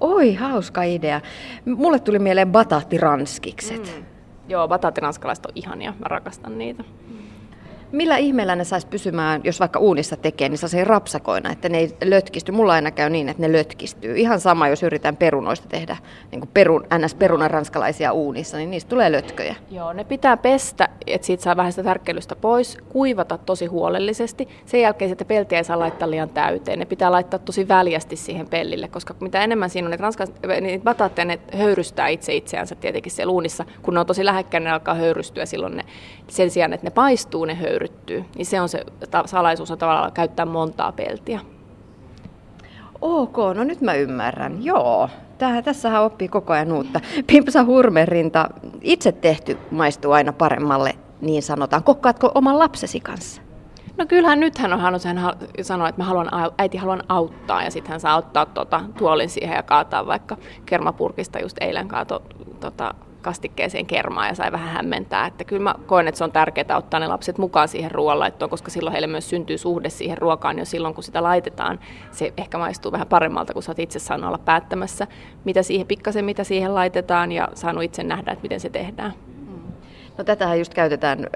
Oi, 0.00 0.34
hauska 0.34 0.82
idea. 0.82 1.20
Mulle 1.64 1.98
tuli 1.98 2.18
mieleen 2.18 2.52
bataattiranskikset. 2.52 3.92
Mm. 3.96 4.04
Joo, 4.48 4.68
bataatiranskalaiset 4.68 5.46
on 5.46 5.52
ihania, 5.54 5.94
mä 5.98 6.08
rakastan 6.08 6.58
niitä. 6.58 6.84
Millä 7.92 8.16
ihmeellä 8.16 8.56
ne 8.56 8.64
saisi 8.64 8.86
pysymään, 8.86 9.40
jos 9.44 9.60
vaikka 9.60 9.78
uunissa 9.78 10.16
tekee, 10.16 10.48
niin 10.48 10.58
se 10.58 10.84
rapsakoina, 10.84 11.52
että 11.52 11.68
ne 11.68 11.78
ei 11.78 11.96
lötkisty. 12.04 12.52
Mulla 12.52 12.72
aina 12.72 12.90
käy 12.90 13.10
niin, 13.10 13.28
että 13.28 13.42
ne 13.42 13.52
lötkistyy. 13.52 14.16
Ihan 14.16 14.40
sama, 14.40 14.68
jos 14.68 14.82
yritän 14.82 15.16
perunoista 15.16 15.68
tehdä 15.68 15.96
niin 16.30 16.40
kuin 16.40 16.50
perun, 16.54 16.86
ns-perunan 16.98 17.50
ranskalaisia 17.50 18.12
uunissa, 18.12 18.56
niin 18.56 18.70
niistä 18.70 18.88
tulee 18.88 19.12
lötköjä. 19.12 19.54
Joo, 19.70 19.92
ne 19.92 20.04
pitää 20.04 20.36
pestä, 20.36 20.88
että 21.06 21.26
siitä 21.26 21.42
saa 21.42 21.56
vähän 21.56 21.72
sitä 21.72 21.82
tärkkelystä 21.82 22.36
pois, 22.36 22.78
kuivata 22.88 23.38
tosi 23.38 23.66
huolellisesti. 23.66 24.48
Sen 24.64 24.80
jälkeen 24.80 25.08
sitä 25.08 25.24
peltiä 25.24 25.58
ei 25.58 25.64
saa 25.64 25.78
laittaa 25.78 26.10
liian 26.10 26.28
täyteen. 26.28 26.78
Ne 26.78 26.84
pitää 26.84 27.12
laittaa 27.12 27.38
tosi 27.38 27.68
väljästi 27.68 28.16
siihen 28.16 28.48
pellille, 28.48 28.88
koska 28.88 29.14
mitä 29.20 29.44
enemmän 29.44 29.70
siinä 29.70 29.88
on, 29.88 29.92
että 29.92 30.02
ranskalaiset, 30.02 30.42
niin 30.60 30.82
bataatteja 30.82 31.24
ne 31.24 31.38
höyrystää 31.56 32.08
itse 32.08 32.34
itseänsä 32.34 32.74
tietenkin 32.74 33.12
siellä 33.12 33.32
uunissa. 33.32 33.64
Kun 33.82 33.94
ne 33.94 34.00
on 34.00 34.06
tosi 34.06 34.24
lähekkäin, 34.24 34.64
ne 34.64 34.70
alkaa 34.70 34.94
höyrystyä 34.94 35.46
silloin 35.46 35.76
ne, 35.76 35.84
sen 36.28 36.50
sijaan, 36.50 36.72
että 36.72 36.86
ne 36.86 36.90
paistuu, 36.90 37.44
ne 37.44 37.54
höyrystyy 37.54 37.85
höyryttyy. 37.86 38.24
Niin 38.36 38.46
se 38.46 38.60
on 38.60 38.68
se 38.68 38.84
salaisuus 39.26 39.70
on 39.70 39.78
tavallaan 39.78 40.12
käyttää 40.12 40.46
montaa 40.46 40.92
peltiä. 40.92 41.40
Ok, 43.00 43.36
no 43.54 43.64
nyt 43.64 43.80
mä 43.80 43.94
ymmärrän. 43.94 44.64
Joo, 44.64 45.08
Tähän, 45.38 45.64
tässähän 45.64 46.02
oppii 46.02 46.28
koko 46.28 46.52
ajan 46.52 46.72
uutta. 46.72 47.00
Pimpsa 47.26 47.64
hurmerinta, 47.64 48.48
itse 48.80 49.12
tehty 49.12 49.58
maistuu 49.70 50.12
aina 50.12 50.32
paremmalle, 50.32 50.94
niin 51.20 51.42
sanotaan. 51.42 51.82
Kokkaatko 51.82 52.32
oman 52.34 52.58
lapsesi 52.58 53.00
kanssa? 53.00 53.42
No 53.98 54.06
kyllähän 54.06 54.40
nythän 54.40 54.72
on 54.72 54.80
halunnut 54.80 55.04
hän 55.04 55.18
sanoa, 55.62 55.88
että 55.88 56.00
mä 56.00 56.04
haluan, 56.04 56.30
äiti 56.58 56.78
haluan 56.78 57.02
auttaa 57.08 57.62
ja 57.62 57.70
sitten 57.70 57.90
hän 57.90 58.00
saa 58.00 58.16
ottaa 58.16 58.46
tuota, 58.46 58.80
tuolin 58.98 59.28
siihen 59.28 59.56
ja 59.56 59.62
kaataa 59.62 60.06
vaikka 60.06 60.36
kermapurkista 60.66 61.38
just 61.38 61.56
eilen 61.60 61.88
kaato 61.88 62.22
tota, 62.60 62.94
kastikkeeseen 63.26 63.86
kermaa 63.86 64.28
ja 64.28 64.34
sai 64.34 64.52
vähän 64.52 64.68
hämmentää. 64.68 65.26
Että 65.26 65.44
kyllä 65.44 65.62
mä 65.62 65.74
koen, 65.86 66.08
että 66.08 66.18
se 66.18 66.24
on 66.24 66.32
tärkeää 66.32 66.76
ottaa 66.76 67.00
ne 67.00 67.06
lapset 67.06 67.38
mukaan 67.38 67.68
siihen 67.68 67.90
ruoanlaittoon, 67.90 68.50
koska 68.50 68.70
silloin 68.70 68.92
heille 68.92 69.06
myös 69.06 69.30
syntyy 69.30 69.58
suhde 69.58 69.90
siihen 69.90 70.18
ruokaan 70.18 70.58
jo 70.58 70.64
silloin, 70.64 70.94
kun 70.94 71.04
sitä 71.04 71.22
laitetaan. 71.22 71.80
Se 72.10 72.32
ehkä 72.36 72.58
maistuu 72.58 72.92
vähän 72.92 73.06
paremmalta, 73.06 73.52
kun 73.52 73.62
sä 73.62 73.70
oot 73.70 73.78
itse 73.78 73.98
saanut 73.98 74.26
olla 74.26 74.38
päättämässä, 74.38 75.06
mitä 75.44 75.62
siihen, 75.62 75.86
pikkasen 75.86 76.24
mitä 76.24 76.44
siihen 76.44 76.74
laitetaan 76.74 77.32
ja 77.32 77.48
saanut 77.54 77.82
itse 77.82 78.02
nähdä, 78.02 78.32
että 78.32 78.42
miten 78.42 78.60
se 78.60 78.70
tehdään. 78.70 79.12
No 80.18 80.24
tätähän 80.24 80.58
just 80.58 80.74
käytetään 80.74 81.26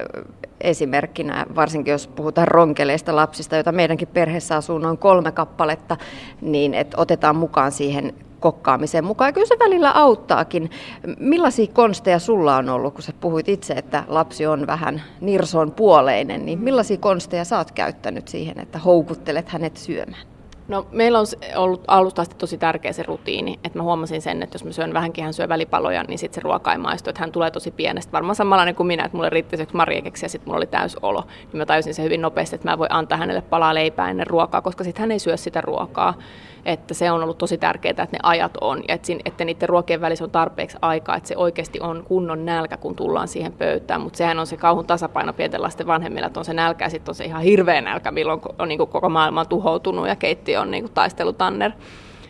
esimerkkinä, 0.60 1.46
varsinkin 1.56 1.92
jos 1.92 2.08
puhutaan 2.08 2.48
ronkeleista 2.48 3.16
lapsista, 3.16 3.56
joita 3.56 3.72
meidänkin 3.72 4.08
perheessä 4.08 4.56
asuu 4.56 4.78
noin 4.78 4.98
kolme 4.98 5.32
kappaletta, 5.32 5.96
niin 6.40 6.74
että 6.74 6.96
otetaan 7.00 7.36
mukaan 7.36 7.72
siihen 7.72 8.14
kokkaamiseen 8.40 9.04
mukaan. 9.04 9.34
Kyllä 9.34 9.46
se 9.46 9.58
välillä 9.58 9.90
auttaakin. 9.90 10.70
Millaisia 11.18 11.66
konsteja 11.72 12.18
sulla 12.18 12.56
on 12.56 12.68
ollut, 12.68 12.94
kun 12.94 13.02
sä 13.02 13.12
puhuit 13.20 13.48
itse, 13.48 13.74
että 13.74 14.04
lapsi 14.08 14.46
on 14.46 14.66
vähän 14.66 15.02
nirson 15.20 15.72
puoleinen, 15.72 16.46
niin 16.46 16.58
millaisia 16.58 16.96
konsteja 16.96 17.44
sä 17.44 17.58
oot 17.58 17.70
käyttänyt 17.70 18.28
siihen, 18.28 18.60
että 18.60 18.78
houkuttelet 18.78 19.48
hänet 19.48 19.76
syömään? 19.76 20.30
No, 20.68 20.86
meillä 20.92 21.18
on 21.18 21.26
ollut 21.56 21.84
alusta 21.86 22.22
asti 22.22 22.36
tosi 22.38 22.58
tärkeä 22.58 22.92
se 22.92 23.02
rutiini, 23.02 23.58
että 23.64 23.78
mä 23.78 23.82
huomasin 23.82 24.22
sen, 24.22 24.42
että 24.42 24.54
jos 24.54 24.64
mä 24.64 24.72
syön 24.72 24.94
vähänkin, 24.94 25.24
hän 25.24 25.34
syö 25.34 25.48
välipaloja, 25.48 26.04
niin 26.08 26.18
sitten 26.18 26.34
se 26.34 26.40
ruoka 26.40 26.72
ei 26.72 26.78
maistu, 26.78 27.10
että 27.10 27.20
hän 27.20 27.32
tulee 27.32 27.50
tosi 27.50 27.70
pienestä. 27.70 28.12
Varmaan 28.12 28.34
samanlainen 28.34 28.74
kuin 28.74 28.86
minä, 28.86 29.04
että 29.04 29.16
mulle 29.16 29.30
riitti 29.30 29.56
se 29.56 29.66
marjekeksi 29.72 30.24
ja 30.24 30.28
sitten 30.28 30.48
mulla 30.48 30.56
oli 30.56 30.66
täys 30.66 30.96
olo. 31.02 31.24
Niin 31.52 31.58
mä 31.58 31.66
tajusin 31.66 31.94
se 31.94 32.02
hyvin 32.02 32.20
nopeasti, 32.20 32.56
että 32.56 32.70
mä 32.70 32.78
voin 32.78 32.92
antaa 32.92 33.18
hänelle 33.18 33.42
palaa 33.42 33.74
leipää 33.74 34.10
ennen 34.10 34.26
ruokaa, 34.26 34.62
koska 34.62 34.84
sitten 34.84 35.00
hän 35.00 35.12
ei 35.12 35.18
syö 35.18 35.36
sitä 35.36 35.60
ruokaa 35.60 36.14
että 36.64 36.94
se 36.94 37.10
on 37.10 37.22
ollut 37.22 37.38
tosi 37.38 37.58
tärkeää, 37.58 37.90
että 37.90 38.06
ne 38.12 38.18
ajat 38.22 38.56
on 38.60 38.82
ja 38.88 38.94
että, 38.94 39.12
että 39.24 39.44
niiden 39.44 39.68
ruokien 39.68 40.00
välissä 40.00 40.24
on 40.24 40.30
tarpeeksi 40.30 40.76
aikaa, 40.82 41.16
että 41.16 41.28
se 41.28 41.36
oikeasti 41.36 41.80
on 41.80 42.04
kunnon 42.04 42.46
nälkä, 42.46 42.76
kun 42.76 42.96
tullaan 42.96 43.28
siihen 43.28 43.52
pöytään, 43.52 44.00
mutta 44.00 44.16
sehän 44.16 44.38
on 44.38 44.46
se 44.46 44.56
kauhun 44.56 44.86
tasapaino 44.86 45.32
pienten 45.32 45.62
lasten 45.62 45.86
vanhemmilla, 45.86 46.26
että 46.26 46.40
on 46.40 46.44
se 46.44 46.54
nälkä 46.54 46.84
ja 46.84 46.90
sitten 46.90 47.10
on 47.10 47.14
se 47.14 47.24
ihan 47.24 47.42
hirveä 47.42 47.80
nälkä, 47.80 48.10
milloin 48.10 48.40
on 48.58 48.68
niin 48.68 48.78
koko 48.78 49.08
maailma 49.08 49.40
on 49.40 49.48
tuhoutunut 49.48 50.08
ja 50.08 50.16
keitti 50.16 50.56
on 50.56 50.70
niin 50.70 50.82
kuin 50.82 50.92
taistelutanner. 50.92 51.72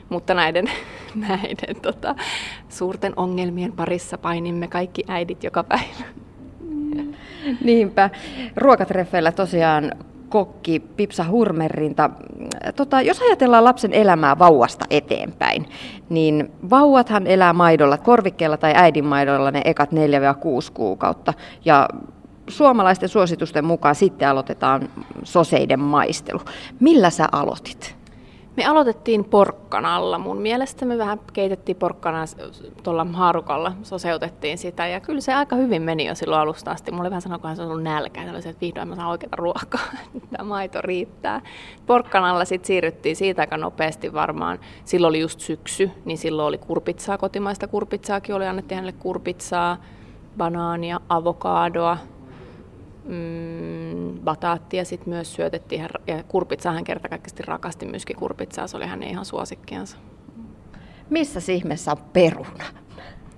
Mutta 0.09 0.35
näiden, 0.35 0.65
näiden 1.29 1.81
tota, 1.83 2.15
suurten 2.69 3.13
ongelmien 3.17 3.73
parissa 3.73 4.19
painimme 4.19 4.69
kaikki 4.69 5.05
äidit 5.09 5.45
joka 5.45 5.65
päivä. 5.65 6.05
Niinpä. 7.65 8.11
Ruokatreffeillä 8.57 9.33
tosiaan 9.33 9.93
kokki 10.31 10.81
Pipsa 10.81 11.25
Hurmerinta. 11.31 12.11
Tota, 12.77 13.03
jos 13.03 13.21
ajatellaan 13.21 13.65
lapsen 13.65 13.93
elämää 13.93 14.39
vauvasta 14.39 14.85
eteenpäin, 14.91 15.67
niin 16.09 16.51
vauvathan 16.71 17.27
elää 17.27 17.53
maidolla, 17.53 17.99
korvikkeella 17.99 18.57
tai 18.57 18.73
äidinmaidolla 18.77 19.51
ne 19.51 19.63
ekat 19.65 19.91
4-6 19.93 19.97
kuukautta. 20.75 21.35
Ja 21.65 21.89
suomalaisten 22.49 23.09
suositusten 23.09 23.65
mukaan 23.65 23.95
sitten 23.95 24.29
aloitetaan 24.29 24.89
soseiden 25.25 25.81
maistelu. 25.81 26.41
Millä 26.81 27.11
sä 27.11 27.29
aloitit? 27.33 28.00
Me 28.61 28.67
aloitettiin 28.67 29.25
porkkanalla. 29.25 30.19
Mun 30.19 30.39
mielestä 30.39 30.87
me 30.87 30.99
vähän 30.99 31.21
keitettiin 31.33 31.77
porkkanaa 31.77 32.25
tuolla 32.83 33.07
haarukalla, 33.13 33.73
soseutettiin 33.83 34.59
sitä 34.59 34.87
ja 34.87 35.01
kyllä 35.01 35.21
se 35.21 35.35
aika 35.35 35.57
hyvin 35.57 35.83
meni 35.83 36.07
jo 36.07 36.15
silloin 36.15 36.41
alusta 36.41 36.71
asti. 36.71 36.91
Mulla 36.91 37.03
oli 37.03 37.11
vähän 37.11 37.23
sanoa, 37.23 37.55
se 37.55 37.63
on 37.63 37.69
ollut 37.69 37.83
nälkä, 37.83 38.23
että 38.23 38.61
vihdoin 38.61 38.89
mä 38.89 38.97
saan 38.97 39.09
oikeaa 39.09 39.37
ruokaa, 39.37 39.81
tämä 40.31 40.49
maito 40.49 40.81
riittää. 40.83 41.41
Porkkanalla 41.87 42.45
sitten 42.45 42.67
siirryttiin 42.67 43.17
siitä 43.17 43.43
aika 43.43 43.57
nopeasti 43.57 44.13
varmaan. 44.13 44.59
Silloin 44.85 45.09
oli 45.11 45.21
just 45.21 45.41
syksy, 45.41 45.91
niin 46.05 46.19
silloin 46.19 46.49
oli 46.49 46.59
kurpitsaa, 46.59 47.19
kotimaista 47.19 47.69
kurpitsaakin 47.69 48.35
oli, 48.35 48.47
annettiin 48.47 48.77
hänelle 48.77 48.99
kurpitsaa, 48.99 49.77
banaania, 50.37 51.01
avokadoa, 51.09 51.99
mm, 53.11 54.19
bataattia 54.25 54.85
sitten 54.85 55.09
myös 55.09 55.35
syötettiin. 55.35 55.89
Ja 56.07 56.23
kurpitsaa 56.29 56.73
hän 56.73 56.85
kertakaikkisesti 56.85 57.43
rakasti 57.43 57.87
myöskin 57.87 58.17
kurpitsaa, 58.17 58.67
se 58.67 58.77
oli 58.77 58.87
hänen 58.87 59.09
ihan 59.09 59.25
suosikkiansa. 59.25 59.97
Missä 61.11 61.53
ihmeessä 61.53 61.91
on 61.91 61.99
peruna? 62.13 62.65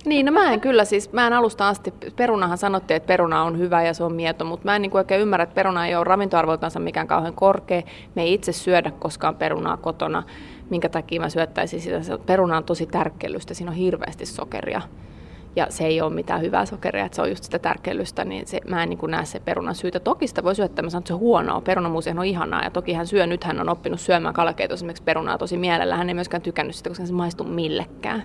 Niin, 0.04 0.26
no 0.26 0.32
mä 0.32 0.52
en 0.52 0.60
kyllä 0.60 0.84
siis, 0.84 1.12
mä 1.12 1.26
en 1.26 1.32
alusta 1.32 1.68
asti, 1.68 1.94
perunahan 2.16 2.58
sanottiin, 2.58 2.96
että 2.96 3.06
peruna 3.06 3.42
on 3.42 3.58
hyvä 3.58 3.82
ja 3.82 3.94
se 3.94 4.04
on 4.04 4.12
mieto, 4.12 4.44
mutta 4.44 4.64
mä 4.64 4.76
en 4.76 4.82
niin 4.82 4.96
oikein 4.96 5.20
ymmärrä, 5.20 5.42
että 5.42 5.54
peruna 5.54 5.86
ei 5.86 5.94
ole 5.94 6.04
ravintoarvoltansa 6.04 6.80
mikään 6.80 7.06
kauhean 7.06 7.34
korkea. 7.34 7.82
Me 8.14 8.22
ei 8.22 8.34
itse 8.34 8.52
syödä 8.52 8.90
koskaan 8.90 9.36
perunaa 9.36 9.76
kotona, 9.76 10.22
minkä 10.70 10.88
takia 10.88 11.20
mä 11.20 11.28
syöttäisin 11.28 11.80
sitä. 11.80 12.18
Peruna 12.26 12.56
on 12.56 12.64
tosi 12.64 12.86
tärkkellystä, 12.86 13.54
siinä 13.54 13.70
on 13.70 13.76
hirveästi 13.76 14.26
sokeria 14.26 14.80
ja 15.56 15.66
se 15.70 15.84
ei 15.84 16.00
ole 16.00 16.14
mitään 16.14 16.40
hyvää 16.40 16.66
sokeria, 16.66 17.04
että 17.04 17.16
se 17.16 17.22
on 17.22 17.28
just 17.28 17.44
sitä 17.44 17.58
tärkeilystä, 17.58 18.24
niin 18.24 18.46
se, 18.46 18.60
mä 18.68 18.82
en 18.82 18.88
niin 18.88 18.98
näe 19.08 19.24
se 19.24 19.40
perunan 19.40 19.74
syytä. 19.74 20.00
Toki 20.00 20.26
sitä 20.26 20.44
voi 20.44 20.54
syöttää, 20.54 20.82
mä 20.82 20.90
sanon, 20.90 21.00
että 21.00 21.08
se 21.08 21.14
on 21.14 21.20
huonoa, 21.20 21.60
perunamuusihan 21.60 22.18
on 22.18 22.24
ihanaa, 22.24 22.64
ja 22.64 22.70
toki 22.70 22.92
hän 22.92 23.06
syö, 23.06 23.26
nyt 23.26 23.44
hän 23.44 23.60
on 23.60 23.68
oppinut 23.68 24.00
syömään 24.00 24.34
kalakeitoa 24.34 24.74
esimerkiksi 24.74 25.02
perunaa 25.02 25.38
tosi 25.38 25.56
mielellä, 25.56 25.96
hän 25.96 26.08
ei 26.08 26.14
myöskään 26.14 26.42
tykännyt 26.42 26.76
sitä, 26.76 26.90
koska 26.90 27.06
se 27.06 27.12
maistuu 27.12 27.46
millekään. 27.46 28.22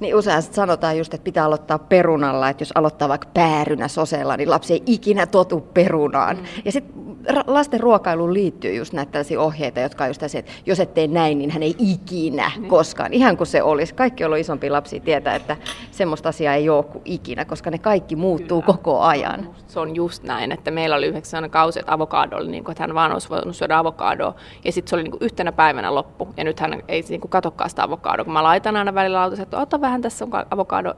Niin 0.00 0.16
usein 0.16 0.42
sanotaan 0.42 0.98
just, 0.98 1.14
että 1.14 1.24
pitää 1.24 1.44
aloittaa 1.44 1.78
perunalla, 1.78 2.48
että 2.48 2.62
jos 2.62 2.72
aloittaa 2.74 3.08
vaikka 3.08 3.28
päärynä 3.34 3.88
soseella, 3.88 4.36
niin 4.36 4.50
lapsi 4.50 4.72
ei 4.72 4.82
ikinä 4.86 5.26
totu 5.26 5.60
perunaan. 5.60 6.36
Mm. 6.36 6.44
Ja 6.64 6.72
sitten 6.72 7.06
lasten 7.46 7.80
ruokailuun 7.80 8.34
liittyy 8.34 8.74
just 8.74 8.92
näitä 8.92 9.12
tällaisia 9.12 9.40
ohjeita, 9.40 9.80
jotka 9.80 10.04
on 10.04 10.10
just 10.10 10.20
tässä, 10.20 10.38
että 10.38 10.52
jos 10.66 10.80
et 10.80 10.94
tee 10.94 11.06
näin, 11.06 11.38
niin 11.38 11.50
hän 11.50 11.62
ei 11.62 11.74
ikinä 11.78 12.50
mm. 12.56 12.66
koskaan. 12.66 13.12
Ihan 13.12 13.36
kuin 13.36 13.46
se 13.46 13.62
olisi. 13.62 13.94
Kaikki, 13.94 14.24
on 14.24 14.38
isompi 14.38 14.70
lapsi, 14.70 15.00
tietää, 15.00 15.34
että 15.34 15.56
semmoista 15.90 16.28
asiaa 16.28 16.54
ei 16.54 16.68
ole 16.68 16.84
kuin 16.84 17.02
ikinä, 17.04 17.44
koska 17.44 17.70
ne 17.70 17.78
kaikki 17.78 18.16
muuttuu 18.16 18.62
Kyllä. 18.62 18.76
koko 18.76 19.00
ajan. 19.00 19.48
Se 19.76 19.80
on 19.80 19.96
just 19.96 20.22
näin, 20.22 20.52
että 20.52 20.70
meillä 20.70 20.96
oli 20.96 21.06
yhdeksi 21.06 21.30
sellainen 21.30 21.50
kausi, 21.50 21.78
että 21.78 21.92
avokado 21.92 22.36
oli, 22.36 22.50
niin 22.50 22.64
kuin, 22.64 22.72
että 22.72 22.82
hän 22.82 22.94
vaan 22.94 23.12
olisi 23.12 23.28
voinut 23.30 23.56
syödä 23.56 23.78
avokadoa. 23.78 24.34
Ja 24.64 24.72
sitten 24.72 24.90
se 24.90 24.96
oli 24.96 25.02
niin 25.02 25.10
kuin 25.10 25.22
yhtenä 25.22 25.52
päivänä 25.52 25.94
loppu. 25.94 26.28
Ja 26.36 26.44
nyt 26.44 26.60
hän 26.60 26.82
ei 26.88 27.04
niin 27.08 27.20
kuin 27.20 27.30
katokkaan 27.30 27.70
sitä 27.70 27.82
avokadoa. 27.82 28.24
Kun 28.24 28.32
mä 28.32 28.42
laitan 28.42 28.76
aina 28.76 28.94
välillä 28.94 29.18
lautaseen, 29.18 29.42
että 29.42 29.58
ota 29.58 29.80
vähän 29.80 30.02
tässä 30.02 30.24
on 30.24 30.30
avokado. 30.50 30.94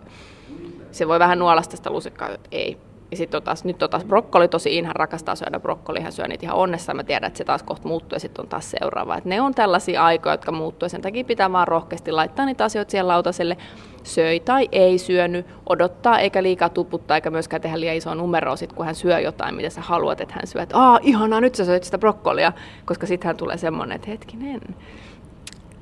Se 0.90 1.08
voi 1.08 1.18
vähän 1.18 1.38
nuolasta 1.38 1.76
sitä 1.76 1.90
lusikkaa, 1.90 2.28
että 2.28 2.48
ei. 2.52 2.78
Ja 3.10 3.16
sitten 3.16 3.42
taas, 3.42 3.64
nyt 3.64 3.82
on 3.82 3.90
taas 3.90 4.04
brokkoli, 4.04 4.48
tosi 4.48 4.82
hän 4.82 4.96
rakastaa 4.96 5.34
syödä 5.34 5.60
brokkoli, 5.60 6.00
hän 6.00 6.12
syö 6.12 6.28
niitä 6.28 6.46
ihan 6.46 6.56
onnessa, 6.56 6.94
mä 6.94 7.04
tiedän, 7.04 7.26
että 7.26 7.38
se 7.38 7.44
taas 7.44 7.62
kohta 7.62 7.88
muuttuu 7.88 8.16
ja 8.16 8.20
sitten 8.20 8.42
on 8.42 8.48
taas 8.48 8.70
seuraava. 8.70 9.16
Et 9.16 9.24
ne 9.24 9.40
on 9.40 9.54
tällaisia 9.54 10.04
aikoja, 10.04 10.32
jotka 10.32 10.52
muuttuu 10.52 10.84
ja 10.86 10.90
sen 10.90 11.02
takia 11.02 11.24
pitää 11.24 11.52
vaan 11.52 11.68
rohkeasti 11.68 12.12
laittaa 12.12 12.46
niitä 12.46 12.64
asioita 12.64 12.90
siellä 12.90 13.12
lautaselle, 13.12 13.56
söi 14.02 14.40
tai 14.40 14.68
ei 14.72 14.98
syönyt, 14.98 15.46
odottaa 15.68 16.18
eikä 16.18 16.42
liikaa 16.42 16.68
tuputtaa 16.68 17.16
eikä 17.16 17.30
myöskään 17.30 17.62
tehdä 17.62 17.80
liian 17.80 17.96
isoa 17.96 18.14
numeroa 18.14 18.56
sit, 18.56 18.72
kun 18.72 18.86
hän 18.86 18.94
syö 18.94 19.20
jotain, 19.20 19.54
mitä 19.54 19.70
sä 19.70 19.80
haluat, 19.80 20.20
että 20.20 20.34
hän 20.34 20.46
syö, 20.46 20.62
että 20.62 20.78
aah, 20.78 21.00
ihanaa, 21.02 21.40
nyt 21.40 21.54
sä 21.54 21.64
syöt 21.64 21.84
sitä 21.84 21.98
brokkolia, 21.98 22.52
koska 22.84 23.06
sitten 23.06 23.26
hän 23.26 23.36
tulee 23.36 23.56
semmoinen, 23.56 23.96
että 23.96 24.10
hetkinen, 24.10 24.60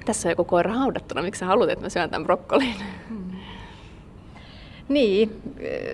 tässä 0.04 0.28
on 0.28 0.30
joku 0.30 0.44
koira 0.44 0.72
haudattuna, 0.72 1.22
miksi 1.22 1.38
sä 1.38 1.46
haluat, 1.46 1.70
että 1.70 1.84
mä 1.84 1.88
syön 1.88 2.10
tämän 2.10 2.24
brokkolin? 2.24 2.74
Hmm. 3.08 3.25
Niin, 4.88 5.42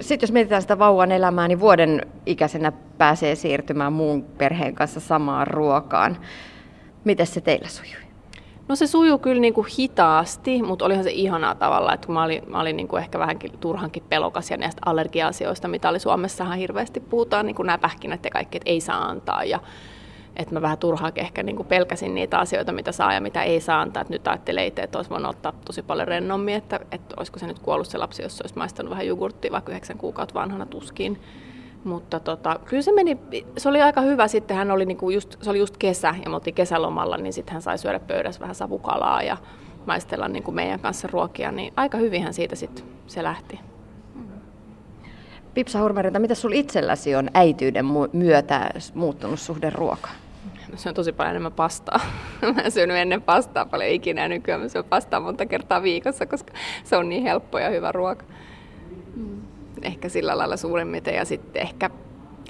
sitten 0.00 0.26
jos 0.26 0.32
mietitään 0.32 0.62
sitä 0.62 0.78
vauvan 0.78 1.12
elämää, 1.12 1.48
niin 1.48 1.60
vuoden 1.60 2.06
ikäisenä 2.26 2.72
pääsee 2.98 3.34
siirtymään 3.34 3.92
muun 3.92 4.22
perheen 4.22 4.74
kanssa 4.74 5.00
samaan 5.00 5.46
ruokaan. 5.46 6.18
Miten 7.04 7.26
se 7.26 7.40
teillä 7.40 7.68
sujui? 7.68 8.02
No 8.68 8.76
se 8.76 8.86
sujuu 8.86 9.18
kyllä 9.18 9.40
niin 9.40 9.54
kuin 9.54 9.66
hitaasti, 9.78 10.62
mutta 10.62 10.84
olihan 10.84 11.04
se 11.04 11.10
ihanaa 11.10 11.54
tavalla, 11.54 11.94
että 11.94 12.06
kun 12.06 12.14
mä 12.14 12.24
olin, 12.24 12.42
mä 12.46 12.60
olin 12.60 12.76
niin 12.76 12.88
kuin 12.88 13.02
ehkä 13.02 13.18
vähänkin 13.18 13.58
turhankin 13.58 14.02
pelokas 14.08 14.50
ja 14.50 14.56
näistä 14.56 14.82
allergia-asioista, 14.86 15.68
mitä 15.68 15.88
oli 15.88 15.98
Suomessahan 15.98 16.58
hirveästi 16.58 17.00
puhutaan, 17.00 17.46
niin 17.46 17.56
kuin 17.56 17.66
nämä 17.66 17.78
pähkinät 17.78 18.24
ja 18.24 18.30
kaikki, 18.30 18.56
että 18.56 18.70
ei 18.70 18.80
saa 18.80 19.04
antaa 19.04 19.44
ja 19.44 19.60
että 20.36 20.54
mä 20.54 20.62
vähän 20.62 20.78
turhaan 20.78 21.12
ehkä 21.16 21.42
niin 21.42 21.64
pelkäsin 21.64 22.14
niitä 22.14 22.38
asioita, 22.38 22.72
mitä 22.72 22.92
saa 22.92 23.14
ja 23.14 23.20
mitä 23.20 23.42
ei 23.42 23.60
saa 23.60 23.80
antaa. 23.80 24.00
Että 24.00 24.12
nyt 24.12 24.28
ajattelin 24.28 24.64
itse, 24.64 24.82
että 24.82 24.98
olisi 24.98 25.10
voinut 25.10 25.30
ottaa 25.30 25.52
tosi 25.64 25.82
paljon 25.82 26.08
rennommin, 26.08 26.54
että, 26.54 26.80
että 26.92 27.14
olisiko 27.16 27.38
se 27.38 27.46
nyt 27.46 27.58
kuollut 27.58 27.86
se 27.86 27.98
lapsi, 27.98 28.22
jos 28.22 28.36
se 28.36 28.42
olisi 28.42 28.58
maistanut 28.58 28.90
vähän 28.90 29.06
jogurttia 29.06 29.52
vaikka 29.52 29.72
yhdeksän 29.72 29.98
kuukautta 29.98 30.34
vanhana 30.34 30.66
tuskin. 30.66 31.20
Mutta 31.84 32.20
tota, 32.20 32.60
kyllä 32.64 32.82
se 32.82 32.92
meni, 32.92 33.18
se 33.58 33.68
oli 33.68 33.82
aika 33.82 34.00
hyvä. 34.00 34.28
Sitten 34.28 34.56
hän 34.56 34.70
oli 34.70 34.86
niinku 34.86 35.10
just, 35.10 35.36
se 35.42 35.50
oli 35.50 35.58
just 35.58 35.76
kesä 35.76 36.14
ja 36.24 36.30
me 36.30 36.34
oltiin 36.34 36.54
kesälomalla, 36.54 37.16
niin 37.16 37.32
sitten 37.32 37.52
hän 37.52 37.62
sai 37.62 37.78
syödä 37.78 38.00
pöydässä 38.00 38.40
vähän 38.40 38.54
savukalaa 38.54 39.22
ja 39.22 39.36
maistella 39.86 40.28
niinku 40.28 40.52
meidän 40.52 40.80
kanssa 40.80 41.08
ruokia. 41.12 41.52
Niin 41.52 41.72
aika 41.76 41.98
hyvin 41.98 42.22
hän 42.22 42.34
siitä 42.34 42.56
sitten 42.56 42.84
se 43.06 43.22
lähti. 43.22 43.60
Pipsa 45.54 45.82
Hurmerinta, 45.82 46.18
mitä 46.18 46.34
sinulla 46.34 46.60
itselläsi 46.60 47.14
on 47.14 47.30
äityyden 47.34 47.86
myötä 48.12 48.70
muuttunut 48.94 49.40
suhde 49.40 49.70
ruokaan? 49.70 50.21
Mä 50.72 50.78
syön 50.78 50.94
tosi 50.94 51.12
paljon 51.12 51.30
enemmän 51.30 51.52
pastaa. 51.52 52.00
mä 52.54 52.62
en 52.62 52.72
syönyt 52.72 52.96
ennen 52.96 53.22
pastaa 53.22 53.66
paljon 53.66 53.90
ikinä 53.90 54.22
ja 54.22 54.28
nykyään 54.28 54.60
mä 54.60 54.68
syön 54.68 54.84
pastaa 54.84 55.20
monta 55.20 55.46
kertaa 55.46 55.82
viikossa, 55.82 56.26
koska 56.26 56.52
se 56.84 56.96
on 56.96 57.08
niin 57.08 57.22
helppo 57.22 57.58
ja 57.58 57.70
hyvä 57.70 57.92
ruoka. 57.92 58.24
Mm. 59.16 59.42
Ehkä 59.82 60.08
sillä 60.08 60.38
lailla 60.38 60.56
suuremmiten 60.56 61.14
ja 61.14 61.24
sitten 61.24 61.62
ehkä 61.62 61.90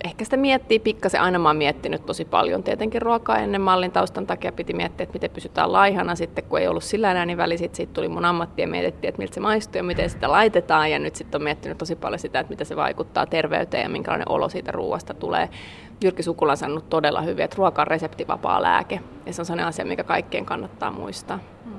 ehkä 0.05 0.25
sitä 0.25 0.37
miettii 0.37 0.79
pikkasen, 0.79 1.21
aina 1.21 1.39
mä 1.39 1.49
oon 1.49 1.57
miettinyt 1.57 2.07
tosi 2.07 2.25
paljon 2.25 2.63
tietenkin 2.63 3.03
ruokaa 3.03 3.39
ennen 3.39 3.61
mallin 3.61 3.93
taustan 3.93 4.27
takia 4.27 4.53
piti 4.53 4.75
miettiä, 4.75 5.05
että 5.05 5.13
miten 5.13 5.31
pysytään 5.31 5.73
laihana 5.73 6.15
sitten, 6.15 6.45
kun 6.45 6.59
ei 6.59 6.69
ollut 6.69 6.85
sillä 6.85 7.11
enää 7.11 7.27
niin 7.27 7.39
väli, 7.39 7.59
sitten 7.59 7.77
sit 7.77 7.93
tuli 7.93 8.09
mun 8.09 8.25
ammatti 8.25 8.63
ja 8.63 8.69
mietittiin, 8.69 9.09
että 9.09 9.19
miltä 9.19 9.35
se 9.35 9.41
maistuu 9.41 9.77
ja 9.77 9.83
miten 9.83 10.11
sitä 10.11 10.31
laitetaan 10.31 10.91
ja 10.91 10.99
nyt 10.99 11.17
sitten 11.17 11.39
on 11.39 11.45
miettinyt 11.45 11.79
tosi 11.79 11.97
paljon 11.97 12.19
sitä, 12.19 12.41
että 12.41 12.51
miten 12.51 12.67
se 12.67 12.77
vaikuttaa 12.77 13.27
terveyteen 13.27 13.83
ja 13.83 13.89
minkälainen 13.89 14.29
olo 14.29 14.49
siitä 14.49 14.73
ruoasta 14.73 15.15
tulee. 15.15 15.49
Jyrki 16.05 16.23
Sukula 16.23 16.53
on 16.53 16.57
sanonut 16.57 16.91
todella 16.91 17.23
hyvin, 17.23 17.45
että 17.45 17.57
ruoka 17.59 17.83
on 17.83 17.87
reseptivapaa 17.87 18.63
lääke 18.63 19.01
ja 19.27 19.33
se 19.33 19.43
on 19.43 19.47
sellainen 19.47 19.67
asia, 19.67 19.85
mikä 19.85 20.05
kaikkien 20.05 20.47
kannattaa 20.47 20.91
muistaa. 20.91 21.39
Hmm. 21.65 21.73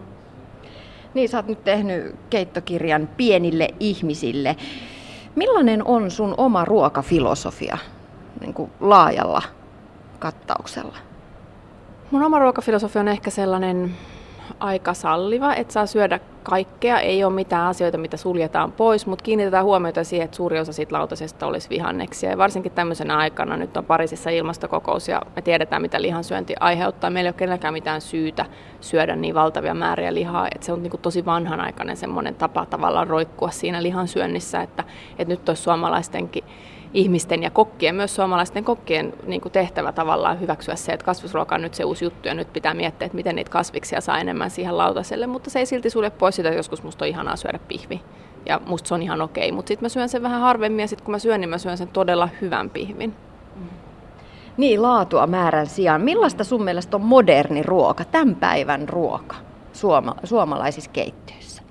Niin, 1.14 1.30
sä 1.30 1.38
oot 1.38 1.48
nyt 1.48 1.64
tehnyt 1.64 2.16
keittokirjan 2.30 3.10
pienille 3.18 3.68
ihmisille. 3.80 4.56
Millainen 5.36 5.88
on 5.88 6.12
sun 6.12 6.34
oma 6.38 6.66
ruokafilosofia? 6.66 7.78
Niin 8.44 8.54
kuin 8.54 8.72
laajalla 8.80 9.42
kattauksella? 10.20 10.98
Mun 12.12 12.24
oma 12.24 12.40
ruokafilosofia 12.40 13.00
on 13.02 13.08
ehkä 13.08 13.30
sellainen 13.30 13.96
aika 14.60 14.94
salliva, 14.94 15.54
että 15.54 15.74
saa 15.74 15.86
syödä 15.86 16.20
kaikkea, 16.44 17.00
ei 17.00 17.24
ole 17.24 17.34
mitään 17.34 17.68
asioita, 17.68 17.98
mitä 17.98 18.18
suljetaan 18.18 18.72
pois, 18.72 19.08
mutta 19.08 19.24
kiinnitetään 19.24 19.66
huomiota 19.66 20.04
siihen, 20.04 20.26
että 20.26 20.38
suuri 20.38 20.60
osa 20.60 20.74
siitä 20.74 20.96
lautasesta 20.96 21.46
olisi 21.48 21.70
vihanneksia. 21.70 22.30
Ja 22.30 22.38
varsinkin 22.38 22.72
tämmöisenä 22.72 23.18
aikana, 23.18 23.58
nyt 23.58 23.78
on 23.78 23.86
Pariisissa 23.86 24.30
ilmastokokous 24.30 25.08
ja 25.08 25.22
me 25.36 25.42
tiedetään, 25.42 25.82
mitä 25.82 26.02
lihansyönti 26.02 26.54
aiheuttaa. 26.60 27.10
Meillä 27.10 27.28
ei 27.28 27.32
ole 27.32 27.38
kenelläkään 27.38 27.74
mitään 27.74 28.02
syytä 28.02 28.46
syödä 28.82 29.16
niin 29.16 29.36
valtavia 29.36 29.74
määriä 29.74 30.14
lihaa, 30.14 30.48
että 30.56 30.66
se 30.66 30.74
on 30.74 30.84
niin 30.84 30.92
tosi 31.02 31.26
vanhanaikainen 31.26 31.98
semmoinen 31.98 32.36
tapa 32.36 32.66
tavallaan 32.66 33.08
roikkua 33.08 33.52
siinä 33.52 33.84
lihansyönnissä, 33.84 34.62
että, 34.62 34.84
että 35.20 35.34
nyt 35.34 35.50
olisi 35.50 35.64
suomalaistenkin 35.64 36.44
ihmisten 36.94 37.44
ja 37.44 37.50
kokkien, 37.50 37.96
myös 37.96 38.16
suomalaisten 38.16 38.64
kokkien 38.64 39.14
niin 39.28 39.42
kuin 39.42 39.52
tehtävä 39.52 39.92
tavallaan 39.92 40.40
hyväksyä 40.40 40.76
se, 40.76 40.92
että 40.92 41.06
kasvisruoka 41.06 41.56
on 41.56 41.62
nyt 41.62 41.74
se 41.74 41.84
uusi 41.84 42.06
juttu 42.06 42.28
ja 42.28 42.34
nyt 42.34 42.54
pitää 42.54 42.74
miettiä, 42.74 43.06
että 43.06 43.16
miten 43.16 43.36
niitä 43.36 43.52
kasviksia 43.52 44.02
saa 44.02 44.20
enemmän 44.20 44.50
siihen 44.50 44.78
lautaselle, 44.78 45.28
mutta 45.28 45.50
se 45.50 45.60
ei 45.60 45.66
silti 45.66 45.90
sulje 45.90 46.10
pois 46.10 46.36
sitä, 46.36 46.50
että 46.50 46.60
joskus 46.60 46.84
musta 46.84 47.06
on 47.06 47.10
ihanaa 47.10 47.36
syödä 47.36 47.60
pihvi 47.68 48.02
ja 48.46 48.62
musta 48.66 48.88
se 48.88 48.94
on 48.94 49.02
ihan 49.02 49.22
okei, 49.22 49.52
mutta 49.52 49.68
sitten 49.68 49.86
mä 49.86 49.90
syön 49.90 50.10
sen 50.10 50.24
vähän 50.24 50.42
harvemmin 50.42 50.84
ja 50.84 50.88
sitten 50.88 51.06
kun 51.06 51.12
mä 51.12 51.20
syön, 51.20 51.42
niin 51.42 51.50
mä 51.50 51.58
syön 51.58 51.78
sen 51.78 51.88
todella 51.88 52.30
hyvän 52.42 52.70
pihvin. 52.70 53.16
Niin, 54.58 54.82
laatua 54.82 55.28
määrän 55.28 55.68
sijaan. 55.68 56.02
Millaista 56.02 56.44
sun 56.44 56.64
mielestä 56.64 56.98
on 56.98 57.02
moderni 57.02 57.64
ruoka, 57.64 58.06
tämän 58.06 58.36
päivän 58.36 58.90
ruoka 58.90 59.36
suoma- 59.74 60.16
suomalaisissa 60.24 60.92
keittiöissä? 60.92 61.64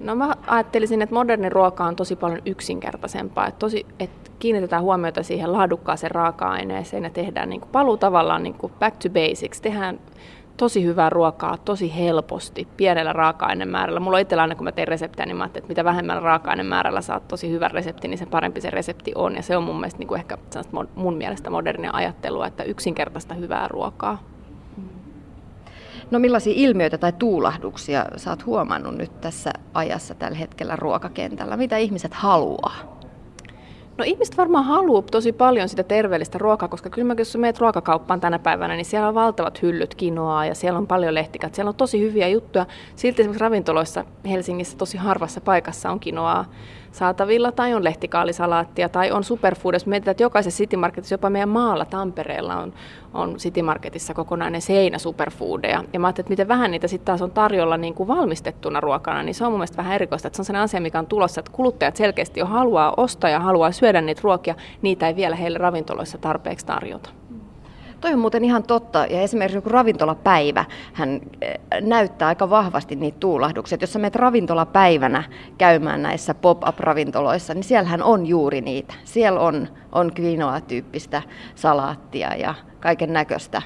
No 0.00 0.14
mä 0.14 0.34
ajattelisin, 0.46 1.02
että 1.02 1.14
moderni 1.14 1.48
ruoka 1.48 1.84
on 1.84 1.96
tosi 1.96 2.16
paljon 2.16 2.42
yksinkertaisempaa. 2.46 3.46
Että, 3.46 3.58
tosi, 3.58 3.86
että 3.98 4.25
kiinnitetään 4.38 4.82
huomiota 4.82 5.22
siihen 5.22 5.52
laadukkaaseen 5.52 6.10
raaka-aineeseen 6.10 7.04
ja 7.04 7.10
tehdään 7.10 7.48
niin 7.48 7.60
kuin 7.60 7.70
paluu 7.72 7.96
tavallaan 7.96 8.42
niin 8.42 8.54
kuin 8.54 8.72
back 8.78 8.96
to 8.96 9.08
basics. 9.08 9.60
Tehdään 9.60 10.00
tosi 10.56 10.84
hyvää 10.84 11.10
ruokaa 11.10 11.56
tosi 11.56 11.96
helposti, 11.96 12.68
pienellä 12.76 13.12
raaka-ainemäärällä. 13.12 14.00
Mulla 14.00 14.16
on 14.16 14.20
itsellä 14.20 14.42
aina, 14.42 14.54
kun 14.54 14.64
mä 14.64 14.72
teen 14.72 14.88
reseptiä, 14.88 15.26
niin 15.26 15.36
mä 15.36 15.44
että 15.44 15.68
mitä 15.68 15.84
vähemmällä 15.84 16.20
raaka-ainemäärällä 16.20 17.00
saat 17.00 17.28
tosi 17.28 17.50
hyvän 17.50 17.70
reseptin, 17.70 18.10
niin 18.10 18.18
sen 18.18 18.28
parempi 18.28 18.60
se 18.60 18.70
resepti 18.70 19.12
on. 19.14 19.36
Ja 19.36 19.42
se 19.42 19.56
on 19.56 19.62
mun 19.62 19.76
mielestä 19.76 19.98
niin 19.98 20.08
kuin 20.08 20.18
ehkä 20.18 20.38
mun 20.94 21.16
mielestä 21.16 21.50
modernia 21.50 21.90
ajattelua, 21.92 22.46
että 22.46 22.62
yksinkertaista 22.62 23.34
hyvää 23.34 23.68
ruokaa. 23.68 24.18
No 26.10 26.18
millaisia 26.18 26.52
ilmiöitä 26.56 26.98
tai 26.98 27.12
tuulahduksia 27.12 28.04
sä 28.16 28.30
oot 28.30 28.46
huomannut 28.46 28.94
nyt 28.94 29.20
tässä 29.20 29.50
ajassa 29.74 30.14
tällä 30.14 30.38
hetkellä 30.38 30.76
ruokakentällä? 30.76 31.56
Mitä 31.56 31.76
ihmiset 31.76 32.14
haluaa? 32.14 32.95
No 33.98 34.04
ihmiset 34.04 34.36
varmaan 34.36 34.64
haluaa 34.64 35.02
tosi 35.02 35.32
paljon 35.32 35.68
sitä 35.68 35.82
terveellistä 35.82 36.38
ruokaa, 36.38 36.68
koska 36.68 36.90
kyllä 36.90 37.06
mä, 37.06 37.14
jos 37.18 37.36
meet 37.36 37.58
ruokakauppaan 37.58 38.20
tänä 38.20 38.38
päivänä, 38.38 38.74
niin 38.76 38.84
siellä 38.84 39.08
on 39.08 39.14
valtavat 39.14 39.62
hyllyt 39.62 39.94
kinoaa 39.94 40.46
ja 40.46 40.54
siellä 40.54 40.78
on 40.78 40.86
paljon 40.86 41.14
lehtikat. 41.14 41.54
Siellä 41.54 41.68
on 41.68 41.74
tosi 41.74 42.00
hyviä 42.00 42.28
juttuja. 42.28 42.66
Silti 42.96 43.22
esimerkiksi 43.22 43.40
ravintoloissa 43.40 44.04
Helsingissä 44.28 44.78
tosi 44.78 44.98
harvassa 44.98 45.40
paikassa 45.40 45.90
on 45.90 46.00
kinoaa 46.00 46.44
saatavilla, 46.96 47.52
tai 47.52 47.74
on 47.74 47.84
lehtikaalisalaattia, 47.84 48.88
tai 48.88 49.10
on 49.10 49.24
superfood. 49.24 49.74
Jos 49.74 49.86
mietitään, 49.86 50.10
että 50.10 50.22
jokaisessa 50.22 50.58
City 50.58 50.76
Marketissa, 50.76 51.14
jopa 51.14 51.30
meidän 51.30 51.48
maalla 51.48 51.84
Tampereella 51.84 52.56
on, 52.56 52.72
on 53.14 53.36
City 53.36 53.62
Marketissa 53.62 54.14
kokonainen 54.14 54.62
seinä 54.62 54.98
superfoodeja. 54.98 55.84
Ja 55.92 56.00
mä 56.00 56.06
ajattelin, 56.06 56.24
että 56.24 56.32
miten 56.32 56.48
vähän 56.48 56.70
niitä 56.70 56.88
sitten 56.88 57.06
taas 57.06 57.22
on 57.22 57.30
tarjolla 57.30 57.76
niin 57.76 57.94
kuin 57.94 58.08
valmistettuna 58.08 58.80
ruokana, 58.80 59.22
niin 59.22 59.34
se 59.34 59.44
on 59.44 59.52
mun 59.52 59.58
mielestä 59.58 59.76
vähän 59.76 59.94
erikoista. 59.94 60.28
Että 60.28 60.36
se 60.36 60.40
on 60.40 60.44
sellainen 60.44 60.64
asia, 60.64 60.80
mikä 60.80 60.98
on 60.98 61.06
tulossa, 61.06 61.40
että 61.40 61.52
kuluttajat 61.52 61.96
selkeästi 61.96 62.40
jo 62.40 62.46
haluaa 62.46 62.94
ostaa 62.96 63.30
ja 63.30 63.40
haluaa 63.40 63.72
syödä 63.72 64.00
niitä 64.00 64.20
ruokia, 64.24 64.54
niitä 64.82 65.08
ei 65.08 65.16
vielä 65.16 65.36
heille 65.36 65.58
ravintoloissa 65.58 66.18
tarpeeksi 66.18 66.66
tarjota. 66.66 67.10
Toi 68.00 68.12
on 68.12 68.18
muuten 68.18 68.44
ihan 68.44 68.62
totta. 68.62 68.98
Ja 68.98 69.20
esimerkiksi 69.20 69.56
joku 69.56 69.68
ravintolapäivä, 69.68 70.64
hän 70.92 71.20
eh, 71.40 71.58
näyttää 71.80 72.28
aika 72.28 72.50
vahvasti 72.50 72.96
niitä 72.96 73.18
tuulahduksia. 73.20 73.78
Jos 73.80 73.92
sä 73.92 73.98
menet 73.98 74.16
ravintolapäivänä 74.16 75.22
käymään 75.58 76.02
näissä 76.02 76.34
pop-up-ravintoloissa, 76.34 77.54
niin 77.54 77.64
siellähän 77.64 78.02
on 78.02 78.26
juuri 78.26 78.60
niitä. 78.60 78.94
Siellä 79.04 79.40
on, 79.40 79.68
on 79.92 80.12
quinoa-tyyppistä 80.20 81.22
salaattia 81.54 82.34
ja 82.34 82.54
kaiken 82.80 83.12
näköistä 83.12 83.62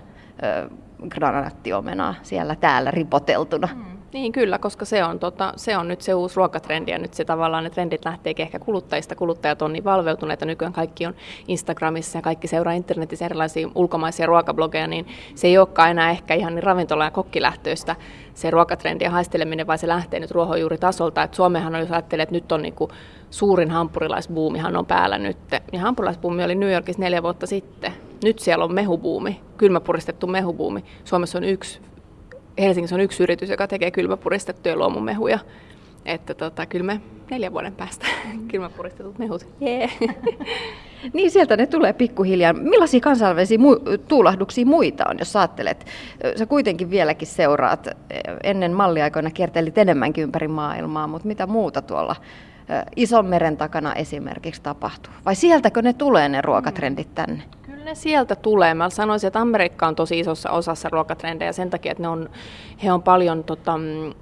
granaattiomenaa 1.09 2.14
siellä 2.23 2.55
täällä 2.57 2.90
ripoteltuna. 2.90 3.69
Mm. 3.75 3.99
Niin 4.12 4.33
kyllä, 4.33 4.59
koska 4.59 4.85
se 4.85 5.05
on, 5.05 5.18
tota, 5.18 5.53
se 5.57 5.77
on 5.77 5.88
nyt 5.88 6.01
se 6.01 6.14
uusi 6.14 6.37
ruokatrendi 6.37 6.90
ja 6.90 6.99
nyt 6.99 7.14
se 7.14 7.25
tavallaan 7.25 7.64
ne 7.64 7.70
trendit 7.70 8.05
lähtee 8.05 8.35
ehkä 8.38 8.59
kuluttajista. 8.59 9.14
Kuluttajat 9.14 9.62
on 9.62 9.73
niin 9.73 9.85
valveutuneita, 9.85 10.46
nykyään 10.46 10.73
kaikki 10.73 11.07
on 11.07 11.14
Instagramissa 11.49 12.18
ja 12.18 12.23
kaikki 12.23 12.49
seuraa 12.49 12.73
internetissä 12.73 13.25
erilaisia 13.25 13.68
ulkomaisia 13.75 14.27
ruokablogeja, 14.27 14.87
niin 14.87 15.07
se 15.35 15.46
ei 15.46 15.59
olekaan 15.59 15.90
enää 15.90 16.11
ehkä 16.11 16.35
ihan 16.35 16.55
niin 16.55 16.62
ravintola- 16.62 17.05
ja 17.05 17.11
kokkilähtöistä 17.11 17.96
se 18.35 18.51
ruokatrendien 18.51 19.11
haisteleminen, 19.11 19.66
vaan 19.66 19.79
se 19.79 19.88
lähtee 19.88 20.20
nyt 20.20 20.31
ruohonjuuritasolta. 20.31 21.23
Et 21.23 21.35
Suomehan 21.35 21.75
on, 21.75 21.81
jos 21.81 21.90
ajattelee, 21.90 22.23
että 22.23 22.35
nyt 22.35 22.53
on 22.53 22.62
niin 22.62 22.75
kuin 22.75 22.90
suurin 23.31 23.70
hampurilaisbuumihan 23.70 24.77
on 24.77 24.87
päällä 24.87 25.18
nyt. 25.18 25.38
Ja 25.73 25.81
hampurilaisbuumi 25.81 26.44
oli 26.44 26.55
New 26.55 26.73
Yorkissa 26.73 27.03
neljä 27.03 27.23
vuotta 27.23 27.46
sitten. 27.46 27.92
Nyt 28.25 28.38
siellä 28.38 28.64
on 28.64 28.75
mehubuumi, 28.75 29.40
kylmäpuristettu 29.57 30.27
mehubuumi. 30.27 30.85
Suomessa 31.05 31.38
on 31.38 31.44
yksi 31.44 31.81
Helsingissä 32.61 32.96
on 32.96 33.01
yksi 33.01 33.23
yritys, 33.23 33.51
joka 33.51 33.68
tekee 33.68 33.90
kylmäpuristettuja 33.90 34.77
luomumehuja. 34.77 35.38
Että 36.05 36.35
tota, 36.35 36.66
kyllä 36.66 36.85
me 36.85 37.01
neljän 37.31 37.53
vuoden 37.53 37.75
päästä 37.75 38.07
kylmäpuristetut 38.51 39.18
mehut. 39.18 39.46
Yeah. 39.62 39.90
niin 41.14 41.31
sieltä 41.31 41.57
ne 41.57 41.66
tulee 41.66 41.92
pikkuhiljaa. 41.92 42.53
Millaisia 42.53 43.01
kansainvälisiä 43.01 43.59
mu- 43.59 43.99
tuulahduksia 44.09 44.66
muita 44.66 45.05
on, 45.09 45.18
jos 45.18 45.37
ajattelet? 45.37 45.87
Sä 46.37 46.46
kuitenkin 46.46 46.90
vieläkin 46.90 47.29
seuraat. 47.29 47.88
Ennen 48.42 48.73
malliaikoina 48.73 49.31
kiertelit 49.31 49.79
enemmänkin 49.79 50.25
ympäri 50.25 50.49
maailmaa, 50.49 51.07
mutta 51.07 51.29
mitä 51.29 51.46
muuta 51.46 51.83
tuolla 51.83 52.16
ison 52.96 53.27
meren 53.27 53.57
takana 53.57 53.94
esimerkiksi 53.94 54.62
tapahtuu? 54.62 55.12
Vai 55.25 55.35
sieltäkö 55.35 55.83
ne 55.83 55.92
tulee 55.92 56.29
ne 56.29 56.42
ruokatrendit 56.42 57.14
tänne? 57.14 57.42
Kyllä 57.81 57.90
ne 57.90 57.95
sieltä 57.95 58.37
tulee. 58.37 58.75
Mä 58.75 58.90
sanoisin, 58.90 59.29
että 59.29 59.40
Amerikka 59.40 59.87
on 59.87 59.95
tosi 59.95 60.19
isossa 60.19 60.51
osassa 60.51 60.88
ruokatrendejä 60.88 61.53
sen 61.53 61.71
takia, 61.71 61.93
että 61.93 62.03
ne 62.03 62.09
on, 62.09 62.31
he 62.85 62.93
on 62.93 63.03
paljon 63.03 63.45
tota, 63.45 63.81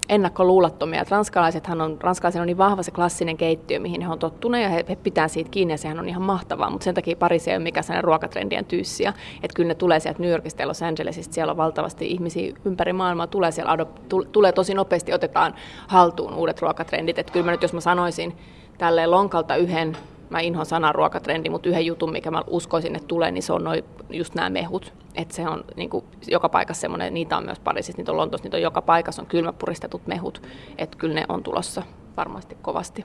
ennakkoluulottomia. 0.08 1.04
Ranskalaisethan 1.08 1.80
on, 1.80 1.96
ranskalaisen 2.00 2.40
on 2.40 2.46
niin 2.46 2.58
vahva 2.58 2.82
se 2.82 2.90
klassinen 2.90 3.36
keittiö, 3.36 3.80
mihin 3.80 4.02
he 4.02 4.08
on 4.08 4.18
tottuneet 4.18 4.62
ja 4.62 4.68
he, 4.68 4.84
he 4.88 4.96
pitää 4.96 5.28
siitä 5.28 5.50
kiinni 5.50 5.74
ja 5.74 5.78
sehän 5.78 5.98
on 5.98 6.08
ihan 6.08 6.22
mahtavaa, 6.22 6.70
mutta 6.70 6.84
sen 6.84 6.94
takia 6.94 7.16
Pariisi 7.16 7.50
ei 7.50 7.56
ole 7.56 7.62
mikään 7.62 7.84
sellainen 7.84 8.04
ruokatrendien 8.04 8.64
tyyssiä. 8.64 9.12
Että 9.42 9.54
kyllä 9.54 9.68
ne 9.68 9.74
tulee 9.74 10.00
sieltä 10.00 10.22
New 10.22 10.30
Yorkista 10.30 10.62
ja 10.62 10.68
Los 10.68 10.82
Angelesista, 10.82 11.34
siellä 11.34 11.50
on 11.50 11.56
valtavasti 11.56 12.06
ihmisiä 12.06 12.54
ympäri 12.64 12.92
maailmaa, 12.92 13.26
tulee 13.26 13.50
siellä 13.50 13.72
adop, 13.72 13.88
tulee 14.32 14.52
tosi 14.52 14.74
nopeasti, 14.74 15.12
otetaan 15.12 15.54
haltuun 15.86 16.34
uudet 16.34 16.62
ruokatrendit. 16.62 17.18
Että 17.18 17.32
kyllä 17.32 17.46
mä 17.46 17.50
nyt, 17.50 17.62
jos 17.62 17.72
mä 17.72 17.80
sanoisin 17.80 18.36
tälleen 18.78 19.10
lonkalta 19.10 19.56
yhden 19.56 19.96
mä 20.30 20.40
inhoan 20.40 20.66
sanan 20.66 20.94
ruokatrendi, 20.94 21.50
mutta 21.50 21.68
yhden 21.68 21.86
jutun, 21.86 22.12
mikä 22.12 22.30
mä 22.30 22.42
uskoisin, 22.46 22.96
että 22.96 23.08
tulee, 23.08 23.30
niin 23.30 23.42
se 23.42 23.52
on 23.52 23.64
noi, 23.64 23.84
just 24.10 24.34
nämä 24.34 24.50
mehut. 24.50 24.92
Että 25.14 25.34
se 25.34 25.48
on 25.48 25.64
niin 25.76 25.90
kuin, 25.90 26.04
joka 26.26 26.48
paikassa 26.48 26.80
semmoinen, 26.80 27.14
niitä 27.14 27.36
on 27.36 27.44
myös 27.44 27.60
Pariisissa, 27.60 28.00
niitä 28.00 28.12
on 28.12 28.18
Lontoossa, 28.18 28.44
niitä 28.44 28.56
on 28.56 28.62
joka 28.62 28.82
paikassa, 28.82 29.22
on 29.22 29.28
kylmäpuristetut 29.28 30.06
mehut. 30.06 30.42
Että 30.78 30.98
kyllä 30.98 31.14
ne 31.14 31.24
on 31.28 31.42
tulossa 31.42 31.82
varmasti 32.16 32.56
kovasti. 32.62 33.04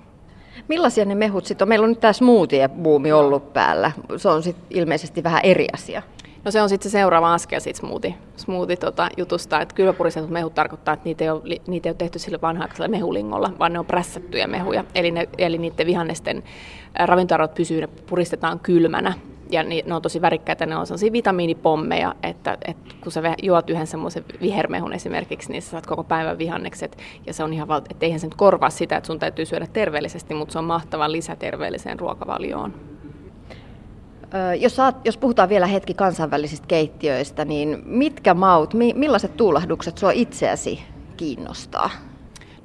Millaisia 0.68 1.06
ne 1.06 1.16
mehut 1.16 1.46
sitten 1.46 1.66
on? 1.66 1.70
Meillä 1.70 1.84
on 1.84 1.90
nyt 1.90 2.00
tämä 2.00 2.14
smoothie-buumi 2.14 3.12
ollut 3.14 3.54
päällä. 3.54 3.92
Se 4.18 4.30
on 4.30 4.44
sitten 4.44 4.66
ilmeisesti 4.70 5.24
vähän 5.24 5.42
eri 5.44 5.68
asia. 5.74 6.02
No 6.46 6.52
se 6.52 6.62
on 6.62 6.70
sitten 6.70 6.92
se 6.92 6.98
seuraava 6.98 7.34
askel 7.34 7.60
siitä 7.60 7.80
smoothie, 7.80 8.16
smoothie 8.38 8.76
tota, 8.76 9.10
jutusta, 9.18 9.62
että 9.62 9.76
kylmäpuristetut 9.76 10.30
mehut 10.30 10.54
tarkoittaa, 10.54 10.94
että 10.94 11.06
niitä 11.06 11.24
ei 11.24 11.30
ole, 11.30 11.62
niitä 11.68 11.90
ei 11.90 11.92
ole 11.92 11.98
tehty 11.98 12.20
sillä 12.20 12.42
vanhaisella 12.42 12.88
mehulingolla, 12.88 13.54
vaan 13.60 13.74
ne 13.74 13.80
on 13.80 13.86
prässättyjä 13.86 14.48
mehuja. 14.48 14.84
Eli, 14.96 15.12
ne, 15.12 15.30
eli 15.38 15.58
niiden 15.58 15.88
vihannesten 15.88 16.44
ravintoarvot 17.06 17.54
pysyy, 17.54 17.82
ne 17.82 17.88
puristetaan 17.88 18.60
kylmänä. 18.60 19.14
Ja 19.52 19.64
ne 19.64 19.96
on 19.96 20.02
tosi 20.02 20.22
värikkäitä, 20.22 20.66
ne 20.66 20.78
on 20.78 20.88
sellaisia 20.88 21.12
vitamiinipommeja, 21.12 22.16
että, 22.24 22.58
että 22.66 22.96
kun 23.02 23.12
sä 23.12 23.22
juot 23.44 23.70
yhden 23.70 23.88
semmoisen 23.88 24.26
vihermehun 24.42 24.94
esimerkiksi, 24.94 25.52
niin 25.52 25.62
sä 25.62 25.70
saat 25.70 25.86
koko 25.86 26.04
päivän 26.04 26.38
vihannekset. 26.38 26.98
Ja 27.26 27.34
se 27.34 27.44
on 27.44 27.54
ihan, 27.54 27.68
että 27.90 28.06
eihän 28.06 28.20
se 28.20 28.28
nyt 28.28 28.36
korvaa 28.36 28.70
sitä, 28.70 28.98
että 28.98 29.08
sun 29.08 29.20
täytyy 29.20 29.46
syödä 29.46 29.68
terveellisesti, 29.74 30.34
mutta 30.34 30.52
se 30.54 30.60
on 30.60 30.66
mahtava 30.66 31.12
lisä 31.12 31.36
terveelliseen 31.36 32.00
ruokavalioon. 32.00 32.93
Jos, 34.60 34.76
saat, 34.76 35.06
jos 35.06 35.18
puhutaan 35.18 35.50
vielä 35.50 35.68
hetki 35.68 35.94
kansainvälisistä 35.94 36.68
keittiöistä, 36.68 37.46
niin 37.46 37.84
mitkä 37.86 38.34
maut, 38.34 38.74
millaiset 38.74 39.38
tuulahdukset 39.38 39.98
sua 39.98 40.12
itseäsi 40.12 40.84
kiinnostaa? 41.18 41.90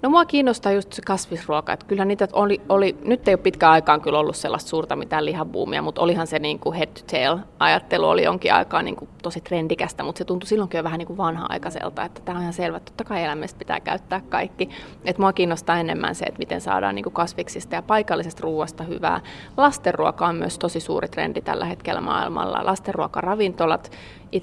No 0.03 0.11
mua 0.11 0.25
kiinnostaa 0.25 0.73
just 0.73 0.93
se 0.93 1.03
kasvisruoka, 1.03 1.73
että 1.73 1.87
kyllä 1.87 2.05
niitä 2.05 2.29
oli, 2.33 2.61
oli, 2.69 2.97
nyt 3.05 3.29
ei 3.29 3.35
ole 3.35 3.43
pitkään 3.43 3.73
aikaan 3.73 4.01
kyllä 4.01 4.19
ollut 4.19 4.37
sellaista 4.37 4.69
suurta 4.69 4.97
mitään 4.97 5.25
lihabuumia, 5.25 5.83
mutta 5.83 6.01
olihan 6.01 6.27
se 6.27 6.39
niin 6.39 6.59
kuin 6.59 6.77
head 6.77 6.89
to 6.89 7.01
tail 7.11 7.39
ajattelu 7.59 8.09
oli 8.09 8.23
jonkin 8.23 8.55
aikaa 8.55 8.83
niin 8.83 8.97
kuin 8.97 9.09
tosi 9.23 9.41
trendikästä, 9.41 10.03
mutta 10.03 10.19
se 10.19 10.25
tuntui 10.25 10.47
silloinkin 10.47 10.79
jo 10.79 10.85
vähän 10.85 10.99
niin 10.99 11.07
kuin 11.07 11.17
vanha-aikaiselta, 11.17 12.05
että 12.05 12.21
tämä 12.25 12.39
on 12.39 12.43
ihan 12.43 12.53
selvä, 12.53 12.81
totta 12.81 13.05
kai 13.05 13.25
elämästä 13.25 13.59
pitää 13.59 13.81
käyttää 13.81 14.21
kaikki. 14.29 14.69
Että 15.05 15.23
mua 15.23 15.33
kiinnostaa 15.33 15.79
enemmän 15.79 16.15
se, 16.15 16.25
että 16.25 16.39
miten 16.39 16.61
saadaan 16.61 16.95
niin 16.95 17.03
kuin 17.03 17.13
kasviksista 17.13 17.75
ja 17.75 17.83
paikallisesta 17.83 18.43
ruoasta 18.43 18.85
hyvää. 18.85 19.21
Lastenruoka 19.57 20.27
on 20.27 20.37
myös 20.37 20.59
tosi 20.59 20.81
suuri 20.81 21.09
trendi 21.09 21.41
tällä 21.41 21.65
hetkellä 21.65 22.01
maailmalla. 22.01 22.61
Lastenruokaravintolat, 22.65 23.91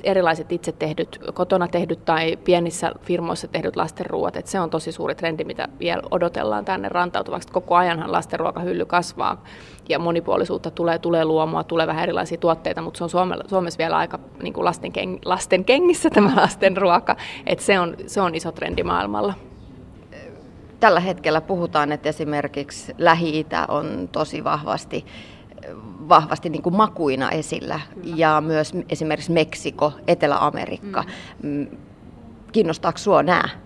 erilaiset 0.03 0.51
itse 0.51 0.71
tehdyt, 0.71 1.19
kotona 1.33 1.67
tehdyt 1.67 2.05
tai 2.05 2.37
pienissä 2.37 2.91
firmoissa 3.01 3.47
tehdyt 3.47 3.75
lastenruoat, 3.75 4.35
että 4.35 4.51
se 4.51 4.59
on 4.59 4.69
tosi 4.69 4.91
suuri 4.91 5.15
trendi, 5.15 5.43
mitä 5.43 5.67
vielä 5.79 6.01
odotellaan 6.11 6.65
tänne 6.65 6.89
rantautuvaksi. 6.89 7.51
Koko 7.51 7.75
ajanhan 7.75 8.11
lastenruokahylly 8.11 8.85
kasvaa 8.85 9.43
ja 9.89 9.99
monipuolisuutta 9.99 10.71
tulee, 10.71 10.99
tulee 10.99 11.25
luomua, 11.25 11.63
tulee 11.63 11.87
vähän 11.87 12.03
erilaisia 12.03 12.37
tuotteita, 12.37 12.81
mutta 12.81 12.97
se 12.97 13.17
on 13.17 13.29
Suomessa 13.47 13.77
vielä 13.77 13.97
aika 13.97 14.19
niin 14.41 14.53
kuin 14.53 14.65
lasten, 14.65 14.91
keng, 14.91 15.19
lasten 15.25 15.65
kengissä 15.65 16.09
tämä 16.09 16.35
lastenruoka, 16.35 17.15
että 17.45 17.65
se 17.65 17.79
on, 17.79 17.95
se 18.07 18.21
on 18.21 18.35
iso 18.35 18.51
trendi 18.51 18.83
maailmalla. 18.83 19.33
Tällä 20.79 20.99
hetkellä 20.99 21.41
puhutaan, 21.41 21.91
että 21.91 22.09
esimerkiksi 22.09 22.93
Lähi-Itä 22.97 23.65
on 23.67 24.09
tosi 24.11 24.43
vahvasti 24.43 25.05
vahvasti 26.09 26.49
niin 26.49 26.61
kuin 26.61 26.75
makuina 26.75 27.31
esillä 27.31 27.79
Kyllä. 27.93 28.15
ja 28.15 28.41
myös 28.41 28.73
esimerkiksi 28.89 29.31
Meksiko, 29.31 29.93
Etelä-Amerikka. 30.07 31.03
Mm. 31.43 31.67
Kiinnostaako 32.51 32.97
sinua 32.97 33.23
nämä? 33.23 33.64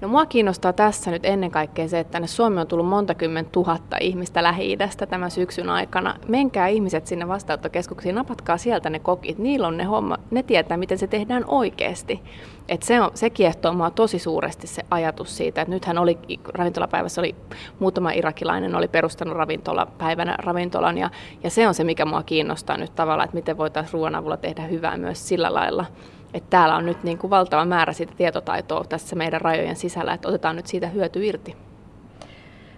No 0.00 0.08
mua 0.08 0.26
kiinnostaa 0.26 0.72
tässä 0.72 1.10
nyt 1.10 1.24
ennen 1.24 1.50
kaikkea 1.50 1.88
se, 1.88 1.98
että 1.98 2.10
tänne 2.10 2.28
Suomeen 2.28 2.60
on 2.60 2.66
tullut 2.66 2.86
monta 2.86 3.14
kymmentä 3.14 3.50
tuhatta 3.52 3.96
ihmistä 4.00 4.42
Lähi-idästä 4.42 5.06
tämän 5.06 5.30
syksyn 5.30 5.70
aikana. 5.70 6.16
Menkää 6.28 6.66
ihmiset 6.66 7.06
sinne 7.06 7.28
vastaanottokeskuksiin, 7.28 8.14
napatkaa 8.14 8.58
sieltä 8.58 8.90
ne 8.90 8.98
kokit. 8.98 9.38
Niillä 9.38 9.66
on 9.66 9.76
ne 9.76 9.84
homma, 9.84 10.18
ne 10.30 10.42
tietää, 10.42 10.76
miten 10.76 10.98
se 10.98 11.06
tehdään 11.06 11.44
oikeasti. 11.46 12.22
Et 12.68 12.82
se, 12.82 13.00
on, 13.00 13.10
se 13.14 13.30
kiehtoo 13.30 13.72
mua 13.72 13.90
tosi 13.90 14.18
suuresti 14.18 14.66
se 14.66 14.82
ajatus 14.90 15.36
siitä, 15.36 15.62
että 15.62 15.74
nythän 15.74 15.98
oli 15.98 16.18
ravintolapäivässä 16.54 17.20
oli 17.20 17.34
muutama 17.78 18.12
irakilainen 18.12 18.74
oli 18.74 18.88
perustanut 18.88 19.36
ravintolapäivänä 19.36 20.34
ravintolan 20.38 20.98
ja, 20.98 21.10
ja 21.44 21.50
se 21.50 21.68
on 21.68 21.74
se, 21.74 21.84
mikä 21.84 22.04
mua 22.04 22.22
kiinnostaa 22.22 22.76
nyt 22.76 22.94
tavallaan, 22.94 23.24
että 23.24 23.36
miten 23.36 23.58
voitaisiin 23.58 23.92
ruoan 23.92 24.14
avulla 24.14 24.36
tehdä 24.36 24.62
hyvää 24.62 24.96
myös 24.96 25.28
sillä 25.28 25.54
lailla 25.54 25.86
että 26.34 26.50
täällä 26.50 26.76
on 26.76 26.86
nyt 26.86 27.04
niin 27.04 27.18
kuin 27.18 27.30
valtava 27.30 27.64
määrä 27.64 27.92
sitä 27.92 28.12
tietotaitoa 28.16 28.84
tässä 28.84 29.16
meidän 29.16 29.40
rajojen 29.40 29.76
sisällä, 29.76 30.12
että 30.12 30.28
otetaan 30.28 30.56
nyt 30.56 30.66
siitä 30.66 30.86
hyöty 30.86 31.26
irti. 31.26 31.56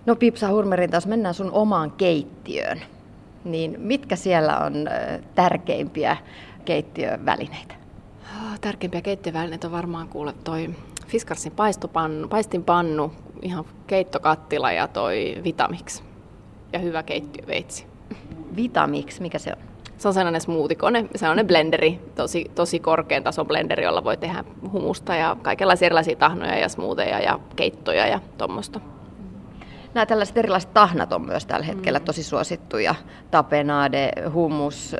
No 0.07 0.17
Pipsa 0.17 0.49
Hurmerin, 0.49 0.91
taas 0.91 1.07
mennään 1.07 1.35
sun 1.35 1.53
omaan 1.53 1.91
keittiöön. 1.91 2.81
Niin 3.45 3.75
mitkä 3.79 4.17
siellä 4.17 4.59
on 4.59 4.75
tärkeimpiä 5.35 6.17
keittiövälineitä? 6.65 7.75
Oh, 8.23 8.61
tärkeimpiä 8.61 9.03
keittiövälineitä 9.03 9.67
on 9.67 9.73
varmaan 9.73 10.09
kuule 10.09 10.35
toi 10.45 10.71
Fiskarsin 11.07 11.53
paistopannu, 11.53 12.29
paistinpannu, 12.29 13.12
ihan 13.43 13.65
keittokattila 13.87 14.73
ja 14.73 14.88
toi 14.88 15.41
Vitamix. 15.45 16.03
Ja 16.73 16.79
hyvä 16.79 17.03
keittiöveitsi. 17.03 17.87
Vitamix, 18.57 19.21
mikä 19.21 19.38
se 19.38 19.53
on? 19.53 19.72
Se 20.03 20.09
on 20.09 20.15
sellainen 20.15 20.41
smoothie-kone, 20.41 21.07
sellainen 21.17 21.47
blenderi, 21.47 22.01
tosi, 22.15 22.51
tosi 22.55 22.81
korkean 22.81 23.23
tason 23.23 23.47
blenderi, 23.47 23.85
jolla 23.85 24.05
voi 24.05 24.17
tehdä 24.17 24.45
humusta 24.73 25.15
ja 25.15 25.37
kaikenlaisia 25.43 25.87
erilaisia 25.87 26.17
tahnoja 26.17 26.59
ja 26.59 26.69
smoothieja 26.69 27.21
ja 27.21 27.38
keittoja 27.57 28.07
ja 28.07 28.21
tuommoista. 28.38 28.81
Nämä 29.95 30.07
tällaiset 30.07 30.38
erilaiset 30.38 30.75
tahnat 30.75 31.12
on 31.12 31.27
myös 31.27 31.47
tällä 31.47 31.67
hetkellä 31.67 31.99
mm. 31.99 32.05
tosi 32.05 32.23
suosittuja. 32.23 32.95
Tapenade, 33.31 34.12
hummus, 34.33 34.97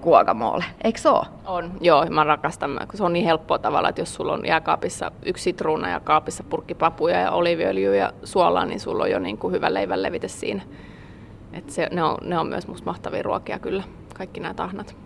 kuokamoole. 0.00 0.64
Eikö 0.84 1.00
se 1.00 1.08
ole? 1.08 1.26
On, 1.46 1.72
joo. 1.80 2.06
Mä 2.10 2.24
rakastan, 2.24 2.80
kun 2.88 2.96
se 2.96 3.04
on 3.04 3.12
niin 3.12 3.24
helppoa 3.24 3.58
tavalla, 3.58 3.88
että 3.88 4.00
jos 4.00 4.14
sulla 4.14 4.32
on 4.32 4.46
jääkaapissa 4.46 5.12
yksi 5.26 5.42
sitruuna 5.44 5.90
ja 5.90 6.00
kaapissa 6.00 6.44
purkkipapuja 6.50 7.20
ja 7.20 7.30
oliiviöljyä 7.30 7.96
ja 7.96 8.12
suolaa, 8.24 8.66
niin 8.66 8.80
sulla 8.80 9.04
on 9.04 9.10
jo 9.10 9.18
niin 9.18 9.38
kuin 9.38 9.52
hyvä 9.52 9.74
leivän 9.74 10.02
levite 10.02 10.28
siinä. 10.28 10.62
Et 11.52 11.70
se, 11.70 11.88
ne, 11.92 12.02
on, 12.02 12.18
ne 12.22 12.38
on 12.38 12.46
myös 12.46 12.68
musta 12.68 12.86
mahtavia 12.86 13.22
ruokia 13.22 13.58
kyllä 13.58 13.82
kaikki 14.14 14.40
nämä 14.40 14.54
tahnat. 14.54 14.96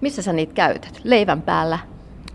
Missä 0.00 0.22
sä 0.22 0.32
niitä 0.32 0.54
käytät? 0.54 1.00
Leivän 1.04 1.42
päällä? 1.42 1.78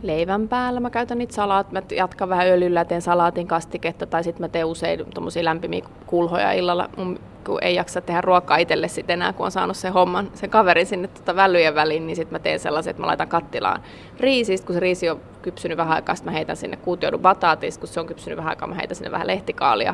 Leivän 0.01 0.47
päällä. 0.47 0.79
Mä 0.79 0.89
käytän 0.89 1.17
niitä 1.17 1.33
salaat. 1.33 1.71
Mä 1.71 1.81
jatkan 1.95 2.29
vähän 2.29 2.47
öljyllä, 2.47 2.85
teen 2.85 3.01
salaatin 3.01 3.47
kastiketta 3.47 4.05
tai 4.05 4.23
sitten 4.23 4.43
mä 4.43 4.47
teen 4.47 4.65
usein 4.65 5.05
tuommoisia 5.13 5.43
lämpimiä 5.43 5.85
kulhoja 6.05 6.51
illalla, 6.51 6.89
kun 6.95 7.19
ei 7.61 7.75
jaksa 7.75 8.01
tehdä 8.01 8.21
ruokaa 8.21 8.57
itselle 8.57 8.87
sitten 8.87 9.13
enää, 9.13 9.33
kun 9.33 9.45
on 9.45 9.51
saanut 9.51 9.77
sen 9.77 9.93
homman, 9.93 10.31
sen 10.33 10.49
kaverin 10.49 10.85
sinne 10.85 11.07
tota 11.07 11.35
välyjen 11.35 11.75
väliin, 11.75 12.07
niin 12.07 12.15
sitten 12.15 12.35
mä 12.35 12.39
teen 12.39 12.59
sellaiset, 12.59 12.91
että 12.91 13.01
mä 13.01 13.07
laitan 13.07 13.27
kattilaan 13.27 13.81
riisistä, 14.19 14.65
kun 14.67 14.73
se 14.73 14.79
riisi 14.79 15.09
on 15.09 15.21
kypsynyt 15.41 15.77
vähän 15.77 15.93
aikaa, 15.93 16.15
mä 16.23 16.31
heitän 16.31 16.55
sinne 16.55 16.77
kuutioidun 16.77 17.19
bataatista, 17.19 17.79
kun 17.79 17.87
se 17.87 17.99
on 17.99 18.07
kypsynyt 18.07 18.37
vähän 18.37 18.49
aikaa, 18.49 18.67
mä 18.67 18.75
heitän 18.75 18.95
sinne 18.95 19.11
vähän 19.11 19.27
lehtikaalia 19.27 19.93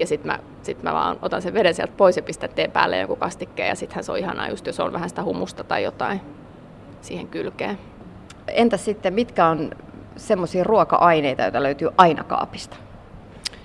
ja 0.00 0.06
sitten 0.06 0.32
mä, 0.32 0.38
sit 0.62 0.82
mä 0.82 0.92
vaan 0.92 1.18
otan 1.22 1.42
sen 1.42 1.54
veden 1.54 1.74
sieltä 1.74 1.92
pois 1.96 2.16
ja 2.16 2.22
pistän 2.22 2.50
teen 2.54 2.70
päälle 2.70 2.98
joku 2.98 3.16
kastikkeen 3.16 3.68
ja 3.68 3.74
sittenhän 3.74 4.04
se 4.04 4.12
on 4.12 4.18
ihanaa 4.18 4.48
just 4.48 4.66
jos 4.66 4.80
on 4.80 4.92
vähän 4.92 5.08
sitä 5.08 5.22
humusta 5.22 5.64
tai 5.64 5.82
jotain 5.82 6.20
siihen 7.00 7.28
kylkeen. 7.28 7.78
Entä 8.48 8.76
sitten, 8.76 9.14
mitkä 9.14 9.46
on 9.46 9.70
semmoisia 10.16 10.64
ruoka-aineita, 10.64 11.42
joita 11.42 11.62
löytyy 11.62 11.88
aina 11.96 12.24
kaapista? 12.24 12.76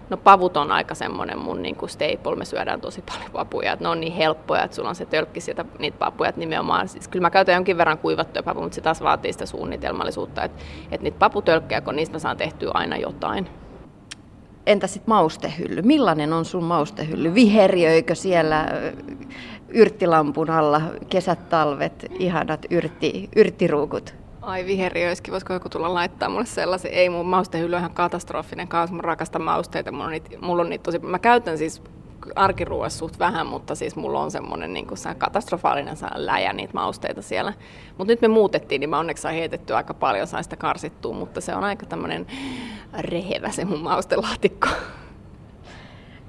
No 0.09 0.17
pavut 0.17 0.57
on 0.57 0.71
aika 0.71 0.95
semmoinen 0.95 1.39
mun 1.39 1.61
niin 1.61 1.75
kuin 1.75 1.89
staple, 1.89 2.35
me 2.35 2.45
syödään 2.45 2.81
tosi 2.81 3.01
paljon 3.01 3.31
papuja, 3.31 3.73
että 3.73 3.85
ne 3.85 3.89
on 3.89 3.99
niin 3.99 4.13
helppoja, 4.13 4.63
että 4.63 4.75
sulla 4.75 4.89
on 4.89 4.95
se 4.95 5.05
tölkki 5.05 5.41
sieltä 5.41 5.65
niitä 5.79 5.97
papuja, 5.97 6.29
että 6.29 6.39
nimenomaan, 6.39 6.87
siis 6.87 7.07
kyllä 7.07 7.21
mä 7.21 7.29
käytän 7.29 7.55
jonkin 7.55 7.77
verran 7.77 7.97
kuivattuja 7.97 8.43
papuja, 8.43 8.63
mutta 8.63 8.75
se 8.75 8.81
taas 8.81 9.01
vaatii 9.01 9.33
sitä 9.33 9.45
suunnitelmallisuutta, 9.45 10.43
että, 10.43 10.63
että 10.91 11.03
niitä 11.03 11.19
paputölkkejä, 11.19 11.81
kun 11.81 11.95
niistä 11.95 12.15
mä 12.15 12.19
saan 12.19 12.37
tehtyä 12.37 12.71
aina 12.73 12.97
jotain. 12.97 13.49
Entä 14.65 14.87
sitten 14.87 15.09
maustehylly? 15.09 15.81
Millainen 15.81 16.33
on 16.33 16.45
sun 16.45 16.63
maustehylly? 16.63 17.33
Viheriöikö 17.33 18.15
siellä 18.15 18.67
yrttilampun 19.69 20.49
alla 20.49 20.81
kesät, 21.09 21.49
talvet, 21.49 22.05
ihanat 22.19 22.65
yrtti, 22.69 23.29
yrttiruukut? 23.35 24.15
Ai 24.41 24.65
viheriöiskin, 24.65 25.31
voisiko 25.31 25.53
joku 25.53 25.69
tulla 25.69 25.93
laittaa 25.93 26.29
mulle 26.29 26.45
sellaisen? 26.45 26.91
Ei, 26.91 27.09
mun 27.09 27.25
maustehylly 27.25 27.75
on 27.75 27.79
ihan 27.79 27.93
katastrofinen 27.93 28.67
kanssa, 28.67 28.95
mä 28.95 29.01
rakastan 29.01 29.41
mausteita, 29.41 29.91
mulla 29.91 30.05
on 30.05 30.11
niitä, 30.11 30.29
mulla 30.41 30.63
on 30.63 30.69
niitä 30.69 30.83
tosi, 30.83 30.99
mä 30.99 31.19
käytän 31.19 31.57
siis 31.57 31.81
arkiruoassa 32.35 32.99
suht 32.99 33.19
vähän, 33.19 33.47
mutta 33.47 33.75
siis 33.75 33.95
mulla 33.95 34.19
on 34.19 34.31
semmoinen 34.31 34.73
niin 34.73 34.87
katastrofaalinen 35.17 35.97
läjä 36.15 36.53
niitä 36.53 36.73
mausteita 36.73 37.21
siellä. 37.21 37.53
Mutta 37.97 38.11
nyt 38.11 38.21
me 38.21 38.27
muutettiin, 38.27 38.79
niin 38.79 38.89
mä 38.89 38.99
onneksi 38.99 39.21
sain 39.21 39.35
heitettyä 39.35 39.77
aika 39.77 39.93
paljon, 39.93 40.27
sain 40.27 40.43
sitä 40.43 40.55
karsittua, 40.55 41.13
mutta 41.13 41.41
se 41.41 41.55
on 41.55 41.63
aika 41.63 41.85
tämmöinen 41.85 42.27
rehevä 42.99 43.51
se 43.51 43.65
mun 43.65 43.83
maustelaatikko. 43.83 44.67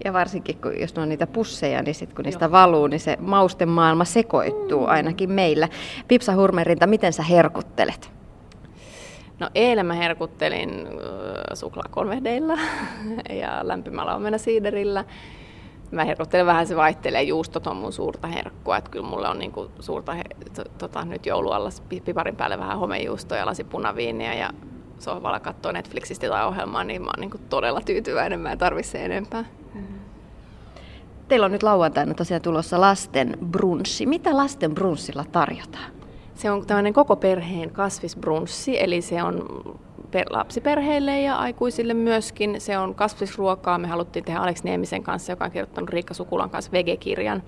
Ja 0.05 0.13
varsinkin, 0.13 0.57
kun 0.57 0.81
jos 0.81 0.99
on 0.99 1.09
niitä 1.09 1.27
pusseja, 1.27 1.83
niin 1.83 1.95
sitten 1.95 2.17
kun 2.17 2.25
niistä 2.25 2.45
Joo. 2.45 2.53
valuu, 2.53 2.87
niin 2.87 3.01
se 3.01 3.17
mausten 3.21 3.69
maailma 3.69 4.05
sekoittuu 4.05 4.81
mm. 4.81 4.93
ainakin 4.93 5.31
meillä. 5.31 5.69
Pipsa 6.09 6.35
Hurmerinta, 6.35 6.87
miten 6.87 7.13
sä 7.13 7.23
herkuttelet? 7.23 8.11
No 9.41 9.51
eilen 9.55 9.87
mä 9.87 9.95
herkuttelin 9.95 10.89
suklaakonvehdeilla 11.55 12.59
ja 13.43 13.61
lämpimällä 13.63 14.15
omena 14.15 14.39
siiderillä. 14.39 15.05
Mä 15.95 16.05
herkuttelen 16.05 16.47
vähän, 16.47 16.67
se 16.67 16.77
vaihtelee. 16.77 17.23
Juustot 17.23 17.67
on 17.67 17.77
mun 17.77 17.93
suurta 17.93 18.29
herkkua, 18.29 18.77
että 18.77 18.91
kyllä 18.91 19.07
mulla 19.07 19.31
on 19.31 19.39
niinku 19.39 19.71
suurta, 19.81 20.13
he, 20.15 20.25
tota, 20.79 21.05
nyt 21.05 21.27
joulualla 21.27 21.69
piparin 22.05 22.37
päälle 22.37 22.59
vähän 22.59 22.79
homejuustoja 22.79 23.41
ja 23.41 23.47
lasi 23.47 23.65
punaviiniä 23.65 24.35
ja 24.35 24.51
sohvalla 24.99 25.41
katsoo 25.41 25.73
Netflixistä 25.73 26.29
tai 26.29 26.47
ohjelmaa, 26.47 26.85
niin 26.85 27.03
mä 27.03 27.07
oon 27.07 27.21
niinku 27.21 27.39
todella 27.49 27.81
tyytyväinen, 27.81 28.41
mä 28.41 28.53
en 28.53 28.59
tarvitse 28.59 29.05
enempää. 29.05 29.45
Teillä 31.29 31.47
on 31.47 31.53
nyt 31.53 31.63
lauantaina 31.63 32.15
tosiaan 32.15 32.43
tulossa 32.43 32.81
lasten 32.81 33.39
brunssi. 33.51 34.07
Mitä 34.07 34.37
lasten 34.37 34.75
brunssilla 34.75 35.25
tarjotaan? 35.33 35.93
Se 36.35 36.51
on 36.51 36.67
tämmöinen 36.67 36.93
koko 36.93 37.17
perheen 37.17 37.71
kasvisbrunssi, 37.71 38.83
eli 38.83 39.03
se 39.03 39.23
on 39.23 39.47
lapsiperheille 40.31 41.21
ja 41.21 41.37
aikuisille 41.37 41.95
myöskin. 41.95 42.61
Se 42.61 42.79
on 42.79 42.95
kasvisruokaa. 42.95 43.79
Me 43.79 43.89
haluttiin 43.89 44.25
tehdä 44.25 44.41
Alex 44.41 44.63
Niemisen 44.63 45.03
kanssa, 45.03 45.33
joka 45.33 45.45
on 45.45 45.51
kirjoittanut 45.51 45.91
Riikka 45.91 46.15
Sukulan 46.15 46.51
kanssa 46.51 46.73
vegekirjan 46.73 47.43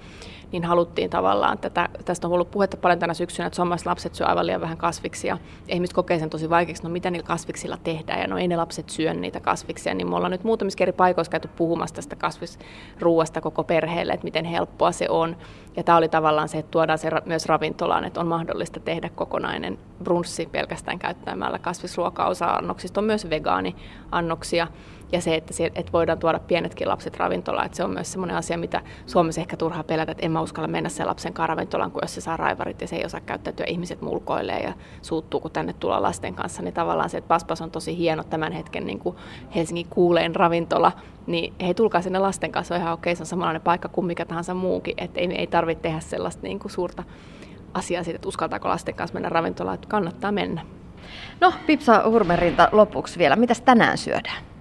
niin 0.53 0.65
haluttiin 0.65 1.11
tavallaan, 1.11 1.59
tätä, 1.59 1.89
tästä 2.05 2.27
on 2.27 2.33
ollut 2.33 2.51
puhetta 2.51 2.77
paljon 2.77 2.99
tänä 2.99 3.15
syksynä, 3.15 3.47
että 3.47 3.57
suomalaiset 3.57 3.87
lapset 3.87 4.15
syö 4.15 4.27
aivan 4.27 4.47
liian 4.47 4.61
vähän 4.61 4.77
kasviksia. 4.77 5.39
Ihmiset 5.69 5.95
kokee 5.95 6.19
sen 6.19 6.31
tosi 6.31 6.51
vaikeaksi, 6.51 6.83
no 6.83 6.89
mitä 6.89 7.11
niillä 7.11 7.27
kasviksilla 7.27 7.79
tehdään, 7.85 8.21
ja 8.21 8.27
no 8.27 8.39
ei 8.39 8.49
ne 8.49 8.57
lapset 8.57 8.91
syö 8.91 9.15
niitä 9.15 9.41
kasviksia, 9.41 9.95
niin 9.95 10.09
me 10.09 10.17
ollaan 10.17 10.31
nyt 10.31 10.45
muutamissa 10.45 10.85
eri 10.85 10.93
paikoissa 10.93 11.31
käyty 11.31 11.49
puhumassa 11.57 11.95
tästä 11.95 12.17
kasvisruuasta 12.17 13.41
koko 13.41 13.65
perheelle, 13.65 14.13
että 14.13 14.25
miten 14.25 14.45
helppoa 14.45 14.93
se 14.93 15.07
on. 15.09 15.37
Ja 15.77 15.85
tämä 15.85 15.99
oli 15.99 16.09
tavallaan 16.09 16.49
se, 16.49 16.59
että 16.59 16.71
tuodaan 16.71 16.99
se 16.99 17.11
myös 17.25 17.47
ravintolaan, 17.47 18.05
että 18.05 18.21
on 18.21 18.27
mahdollista 18.27 18.81
tehdä 18.81 19.11
kokonainen 19.15 19.79
brunssi 20.05 20.47
pelkästään 20.47 20.99
käyttämällä 20.99 21.59
kasvisruokaa. 21.59 22.29
Osa 22.29 22.47
annoksista 22.47 23.01
on 23.01 23.05
myös 23.05 23.31
vegaaniannoksia 23.31 24.67
ja 25.13 25.21
se, 25.21 25.35
että, 25.35 25.53
se, 25.53 25.73
että 25.75 25.93
voidaan 25.93 26.19
tuoda 26.19 26.39
pienetkin 26.39 26.89
lapset 26.89 27.17
ravintolaan, 27.17 27.67
että 27.67 27.77
se 27.77 27.85
on 27.85 27.91
myös 27.91 28.13
sellainen 28.13 28.37
asia, 28.37 28.59
mitä 28.59 28.81
Suomessa 29.07 29.41
ehkä 29.41 29.57
turhaa 29.57 29.85
pelätä, 29.85 30.13
että 30.13 30.27
en 30.27 30.33
mä 30.33 30.41
uskalla 30.41 30.69
mennä 30.69 30.89
sen 30.89 31.07
lapsen 31.07 31.33
ravintolaan, 31.37 31.91
kun 31.91 32.01
jos 32.03 32.15
se 32.15 32.21
saa 32.21 32.37
raivarit 32.37 32.81
ja 32.81 32.89
se 32.89 32.97
ei 32.97 33.05
osaa 33.05 33.21
käyttäytyä, 33.21 33.67
ihmiset 33.69 34.01
mulkoilee 34.01 34.61
ja 34.61 34.73
suuttuu, 35.03 35.41
kun 35.41 35.51
tänne 35.51 35.73
tullaan 35.73 36.03
lasten 36.03 36.35
kanssa, 36.35 36.63
niin 36.63 36.75
tavallaan 36.75 37.11
se, 37.11 37.19
että 37.19 37.29
Paspas 37.29 37.61
on 37.61 37.71
tosi 37.71 37.99
hieno 37.99 38.25
tämän 38.25 38.53
hetken 38.53 38.87
niin 38.87 38.99
kuin 38.99 39.17
Helsingin 39.55 39.87
kuuleen 39.91 40.37
ravintola, 40.37 40.93
niin 41.27 41.55
hei, 41.61 41.75
tulkaa 41.75 42.03
sinne 42.03 42.19
lasten 42.19 42.53
kanssa, 42.53 42.75
on 42.75 42.81
ihan 42.81 42.93
okei, 42.93 43.17
se 43.17 43.23
on 43.23 43.27
samanlainen 43.27 43.63
paikka 43.63 43.89
kuin 43.89 44.07
mikä 44.07 44.25
tahansa 44.25 44.55
muukin, 44.55 44.95
että 44.99 45.21
ei, 45.21 45.35
ei 45.35 45.47
tarvitse 45.47 45.83
tehdä 45.83 46.01
sellaista 46.01 46.43
niin 46.43 46.59
kuin 46.59 46.73
suurta 46.73 47.05
asiaa 47.75 48.03
siitä, 48.03 48.17
että 48.17 48.29
uskaltaako 48.29 48.69
lasten 48.69 48.95
kanssa 48.95 49.15
mennä 49.15 49.29
ravintolaan, 49.29 49.75
että 49.75 49.89
kannattaa 49.89 50.33
mennä. 50.33 50.61
No, 51.41 51.53
Pipsa 51.67 52.03
Hurmerinta 52.07 52.69
lopuksi 52.73 53.19
vielä. 53.19 53.37
Mitäs 53.37 53.61
tänään 53.61 53.99
syödään? 53.99 54.56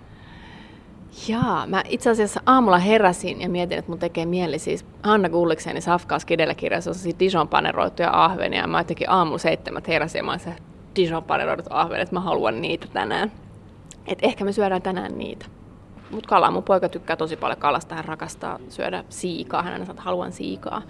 Jaa, 1.28 1.67
mä 1.67 1.84
itse 1.89 2.10
asiassa 2.10 2.41
aamulla 2.45 2.78
heräsin 2.78 3.41
ja 3.41 3.49
mietin, 3.49 3.78
että 3.78 3.91
mun 3.91 3.99
tekee 3.99 4.25
mieli 4.25 4.60
siis 4.60 4.86
Hanna 5.04 5.30
Gullikseni 5.30 5.82
Safkaas 5.82 6.25
kirjassa 6.58 6.89
on 6.89 6.95
siis 6.95 7.15
Dijon 7.19 7.47
paneroituja 7.47 8.23
ahvenia. 8.23 8.62
Ja 8.62 8.67
mä 8.67 8.80
jotenkin 8.80 9.10
aamulla 9.10 9.38
seitsemät 9.38 9.88
heräsin 9.88 10.19
ja 10.19 10.23
mä 10.23 10.38
se 10.38 10.56
Dijon 10.95 11.23
paneroidut 11.23 11.65
ahvenet, 11.69 12.04
että 12.04 12.15
mä 12.15 12.19
haluan 12.19 12.62
niitä 12.62 12.88
tänään. 12.93 13.32
Et 14.08 14.19
ehkä 14.21 14.45
me 14.45 14.51
syödään 14.51 14.82
tänään 14.82 15.17
niitä. 15.17 15.45
Mutta 16.12 16.28
kalaa, 16.28 16.51
mun 16.51 16.63
poika 16.63 16.89
tykkää 16.89 17.15
tosi 17.15 17.38
paljon 17.38 17.60
kalasta, 17.60 17.95
hän 17.95 18.06
rakastaa 18.06 18.60
syödä 18.69 19.04
siikaa, 19.10 19.62
hän 19.62 19.73
aina 19.73 19.86
sanoo, 19.86 19.93
että 19.93 20.04
haluan 20.04 20.32
siikaa. 20.32 20.82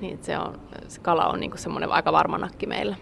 Niin 0.00 0.18
se, 0.22 0.38
on, 0.38 0.60
se 0.88 1.00
kala 1.00 1.26
on 1.26 1.40
niinku 1.40 1.56
semmoinen 1.56 1.92
aika 1.92 2.12
varma 2.12 2.38
nakki 2.38 2.66
meillä. 2.66 2.96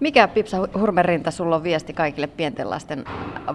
Mikä 0.00 0.28
Pipsa 0.28 0.56
Hurmerinta 0.78 1.30
sulla 1.30 1.56
on 1.56 1.62
viesti 1.62 1.92
kaikille 1.92 2.26
pienten 2.26 2.70
lasten 2.70 3.04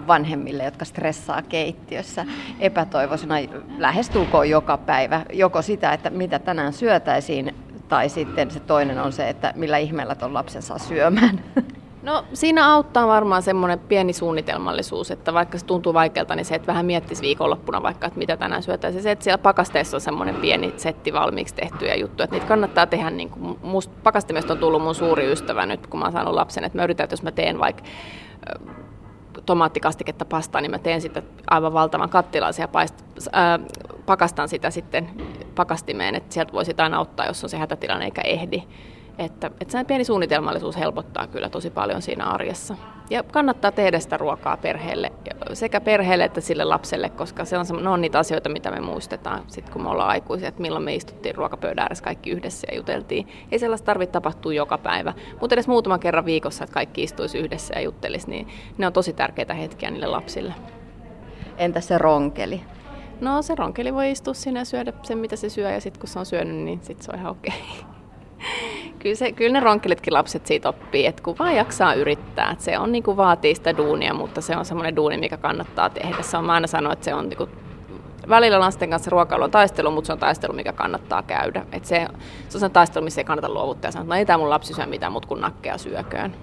vanhemmille, 0.06 0.64
jotka 0.64 0.84
stressaa 0.84 1.42
keittiössä 1.42 2.26
epätoivoisena 2.60 3.34
lähestulkoon 3.78 4.50
joka 4.50 4.78
päivä? 4.78 5.22
Joko 5.32 5.62
sitä, 5.62 5.92
että 5.92 6.10
mitä 6.10 6.38
tänään 6.38 6.72
syötäisiin, 6.72 7.54
tai 7.88 8.08
sitten 8.08 8.50
se 8.50 8.60
toinen 8.60 8.98
on 8.98 9.12
se, 9.12 9.28
että 9.28 9.52
millä 9.56 9.78
ihmeellä 9.78 10.14
tuon 10.14 10.34
lapsen 10.34 10.62
saa 10.62 10.78
syömään? 10.78 11.40
No 12.04 12.24
siinä 12.32 12.72
auttaa 12.72 13.06
varmaan 13.06 13.42
semmoinen 13.42 13.78
pieni 13.78 14.12
suunnitelmallisuus, 14.12 15.10
että 15.10 15.34
vaikka 15.34 15.58
se 15.58 15.64
tuntuu 15.64 15.94
vaikealta, 15.94 16.36
niin 16.36 16.44
se, 16.44 16.54
että 16.54 16.66
vähän 16.66 16.86
miettisi 16.86 17.22
viikonloppuna 17.22 17.82
vaikka, 17.82 18.06
että 18.06 18.18
mitä 18.18 18.36
tänään 18.36 18.62
syötäisiin. 18.62 19.02
Se, 19.02 19.10
että 19.10 19.24
siellä 19.24 19.38
pakasteessa 19.38 19.96
on 19.96 20.00
semmoinen 20.00 20.34
pieni 20.34 20.74
setti 20.76 21.12
valmiiksi 21.12 21.54
tehtyjä 21.54 21.94
juttuja, 21.94 22.24
että 22.24 22.36
niitä 22.36 22.46
kannattaa 22.46 22.86
tehdä. 22.86 23.10
Niin 23.10 23.30
kuin, 23.30 23.58
musta 23.62 23.94
pakastimesta 24.02 24.52
on 24.52 24.58
tullut 24.58 24.82
mun 24.82 24.94
suuri 24.94 25.32
ystävä 25.32 25.66
nyt, 25.66 25.86
kun 25.86 26.00
mä 26.00 26.06
oon 26.06 26.12
saanut 26.12 26.34
lapsen, 26.34 26.64
että 26.64 26.78
mä 26.78 26.84
yritän, 26.84 27.04
että 27.04 27.14
jos 27.14 27.22
mä 27.22 27.32
teen 27.32 27.58
vaikka 27.58 27.82
tomaattikastiketta 29.46 30.24
pastaa, 30.24 30.60
niin 30.60 30.70
mä 30.70 30.78
teen 30.78 31.00
sitten 31.00 31.22
aivan 31.50 31.72
valtavan 31.72 32.08
kattilan 32.08 32.54
ja 32.58 32.68
paist, 32.68 33.04
ää, 33.32 33.58
pakastan 34.06 34.48
sitä 34.48 34.70
sitten 34.70 35.10
pakastimeen, 35.54 36.14
että 36.14 36.34
sieltä 36.34 36.52
voi 36.52 36.64
sitä 36.64 36.82
aina 36.82 37.00
ottaa, 37.00 37.26
jos 37.26 37.44
on 37.44 37.50
se 37.50 37.56
hätätilanne 37.56 38.04
eikä 38.04 38.22
ehdi. 38.22 38.62
Että, 39.18 39.46
että 39.60 39.72
se 39.72 39.84
pieni 39.84 40.04
suunnitelmallisuus 40.04 40.76
helpottaa 40.76 41.26
kyllä 41.26 41.48
tosi 41.48 41.70
paljon 41.70 42.02
siinä 42.02 42.24
arjessa. 42.24 42.76
Ja 43.10 43.22
kannattaa 43.22 43.72
tehdä 43.72 44.00
sitä 44.00 44.16
ruokaa 44.16 44.56
perheelle, 44.56 45.12
sekä 45.52 45.80
perheelle 45.80 46.24
että 46.24 46.40
sille 46.40 46.64
lapselle, 46.64 47.08
koska 47.08 47.44
se 47.44 47.58
on, 47.58 47.66
ne 47.82 47.88
on 47.88 48.00
niitä 48.00 48.18
asioita, 48.18 48.48
mitä 48.48 48.70
me 48.70 48.80
muistetaan 48.80 49.44
sitten, 49.48 49.72
kun 49.72 49.82
me 49.82 49.88
ollaan 49.88 50.08
aikuisia, 50.08 50.48
että 50.48 50.62
milloin 50.62 50.84
me 50.84 50.94
istuttiin 50.94 51.34
ruokapöydän 51.34 51.82
ääressä 51.82 52.04
kaikki 52.04 52.30
yhdessä 52.30 52.66
ja 52.70 52.76
juteltiin. 52.76 53.28
Ei 53.52 53.58
sellaista 53.58 53.86
tarvitse 53.86 54.12
tapahtua 54.12 54.52
joka 54.52 54.78
päivä, 54.78 55.12
mutta 55.40 55.54
edes 55.54 55.68
muutaman 55.68 56.00
kerran 56.00 56.24
viikossa, 56.24 56.64
että 56.64 56.74
kaikki 56.74 57.02
istuisi 57.02 57.38
yhdessä 57.38 57.74
ja 57.74 57.80
juttelisi, 57.80 58.30
niin 58.30 58.48
ne 58.78 58.86
on 58.86 58.92
tosi 58.92 59.12
tärkeitä 59.12 59.54
hetkiä 59.54 59.90
niille 59.90 60.06
lapsille. 60.06 60.54
Entä 61.58 61.80
se 61.80 61.98
ronkeli? 61.98 62.60
No 63.20 63.42
se 63.42 63.54
ronkeli 63.54 63.94
voi 63.94 64.10
istua 64.10 64.34
siinä 64.34 64.60
ja 64.60 64.64
syödä 64.64 64.92
sen, 65.02 65.18
mitä 65.18 65.36
se 65.36 65.48
syö, 65.48 65.70
ja 65.70 65.80
sitten 65.80 66.00
kun 66.00 66.08
se 66.08 66.18
on 66.18 66.26
syönyt, 66.26 66.56
niin 66.56 66.80
sitten 66.82 67.04
se 67.04 67.10
on 67.12 67.18
ihan 67.18 67.30
okei. 67.30 67.54
Okay 67.80 67.94
kyllä, 68.98 69.14
se, 69.14 69.32
kyllä 69.32 69.52
ne 69.52 69.60
ronkelitkin 69.60 70.12
lapset 70.12 70.46
siitä 70.46 70.68
oppii, 70.68 71.06
että 71.06 71.22
kun 71.22 71.36
vaan 71.38 71.56
jaksaa 71.56 71.94
yrittää. 71.94 72.50
Että 72.50 72.64
se 72.64 72.78
on 72.78 72.92
niin 72.92 73.02
kuin 73.02 73.16
vaatii 73.16 73.54
sitä 73.54 73.76
duunia, 73.76 74.14
mutta 74.14 74.40
se 74.40 74.56
on 74.56 74.64
semmoinen 74.64 74.96
duuni, 74.96 75.16
mikä 75.16 75.36
kannattaa 75.36 75.90
tehdä. 75.90 76.22
Se 76.22 76.36
on, 76.36 76.44
mä 76.44 76.52
aina 76.52 76.66
sanon, 76.66 76.92
että 76.92 77.04
se 77.04 77.14
on 77.14 77.28
niin 77.28 77.36
kuin, 77.36 77.50
välillä 78.28 78.60
lasten 78.60 78.90
kanssa 78.90 79.10
ruokailu 79.10 79.44
on 79.44 79.50
taistelu, 79.50 79.90
mutta 79.90 80.06
se 80.06 80.12
on 80.12 80.18
taistelu, 80.18 80.52
mikä 80.52 80.72
kannattaa 80.72 81.22
käydä. 81.22 81.66
Et 81.72 81.84
se, 81.84 82.06
se 82.48 82.56
on 82.56 82.60
se 82.60 82.68
taistelu, 82.68 83.04
missä 83.04 83.20
ei 83.20 83.24
kannata 83.24 83.48
luovuttaa 83.48 83.88
ja 83.88 83.92
sanoa, 83.92 84.02
että 84.04 84.14
no 84.14 84.18
ei 84.18 84.26
tämä 84.26 84.38
mun 84.38 84.50
lapsi 84.50 84.74
syö 84.74 84.86
mitään, 84.86 85.12
mutta 85.12 85.28
kun 85.28 85.40
nakkeja 85.40 85.78
syököön. 85.78 86.34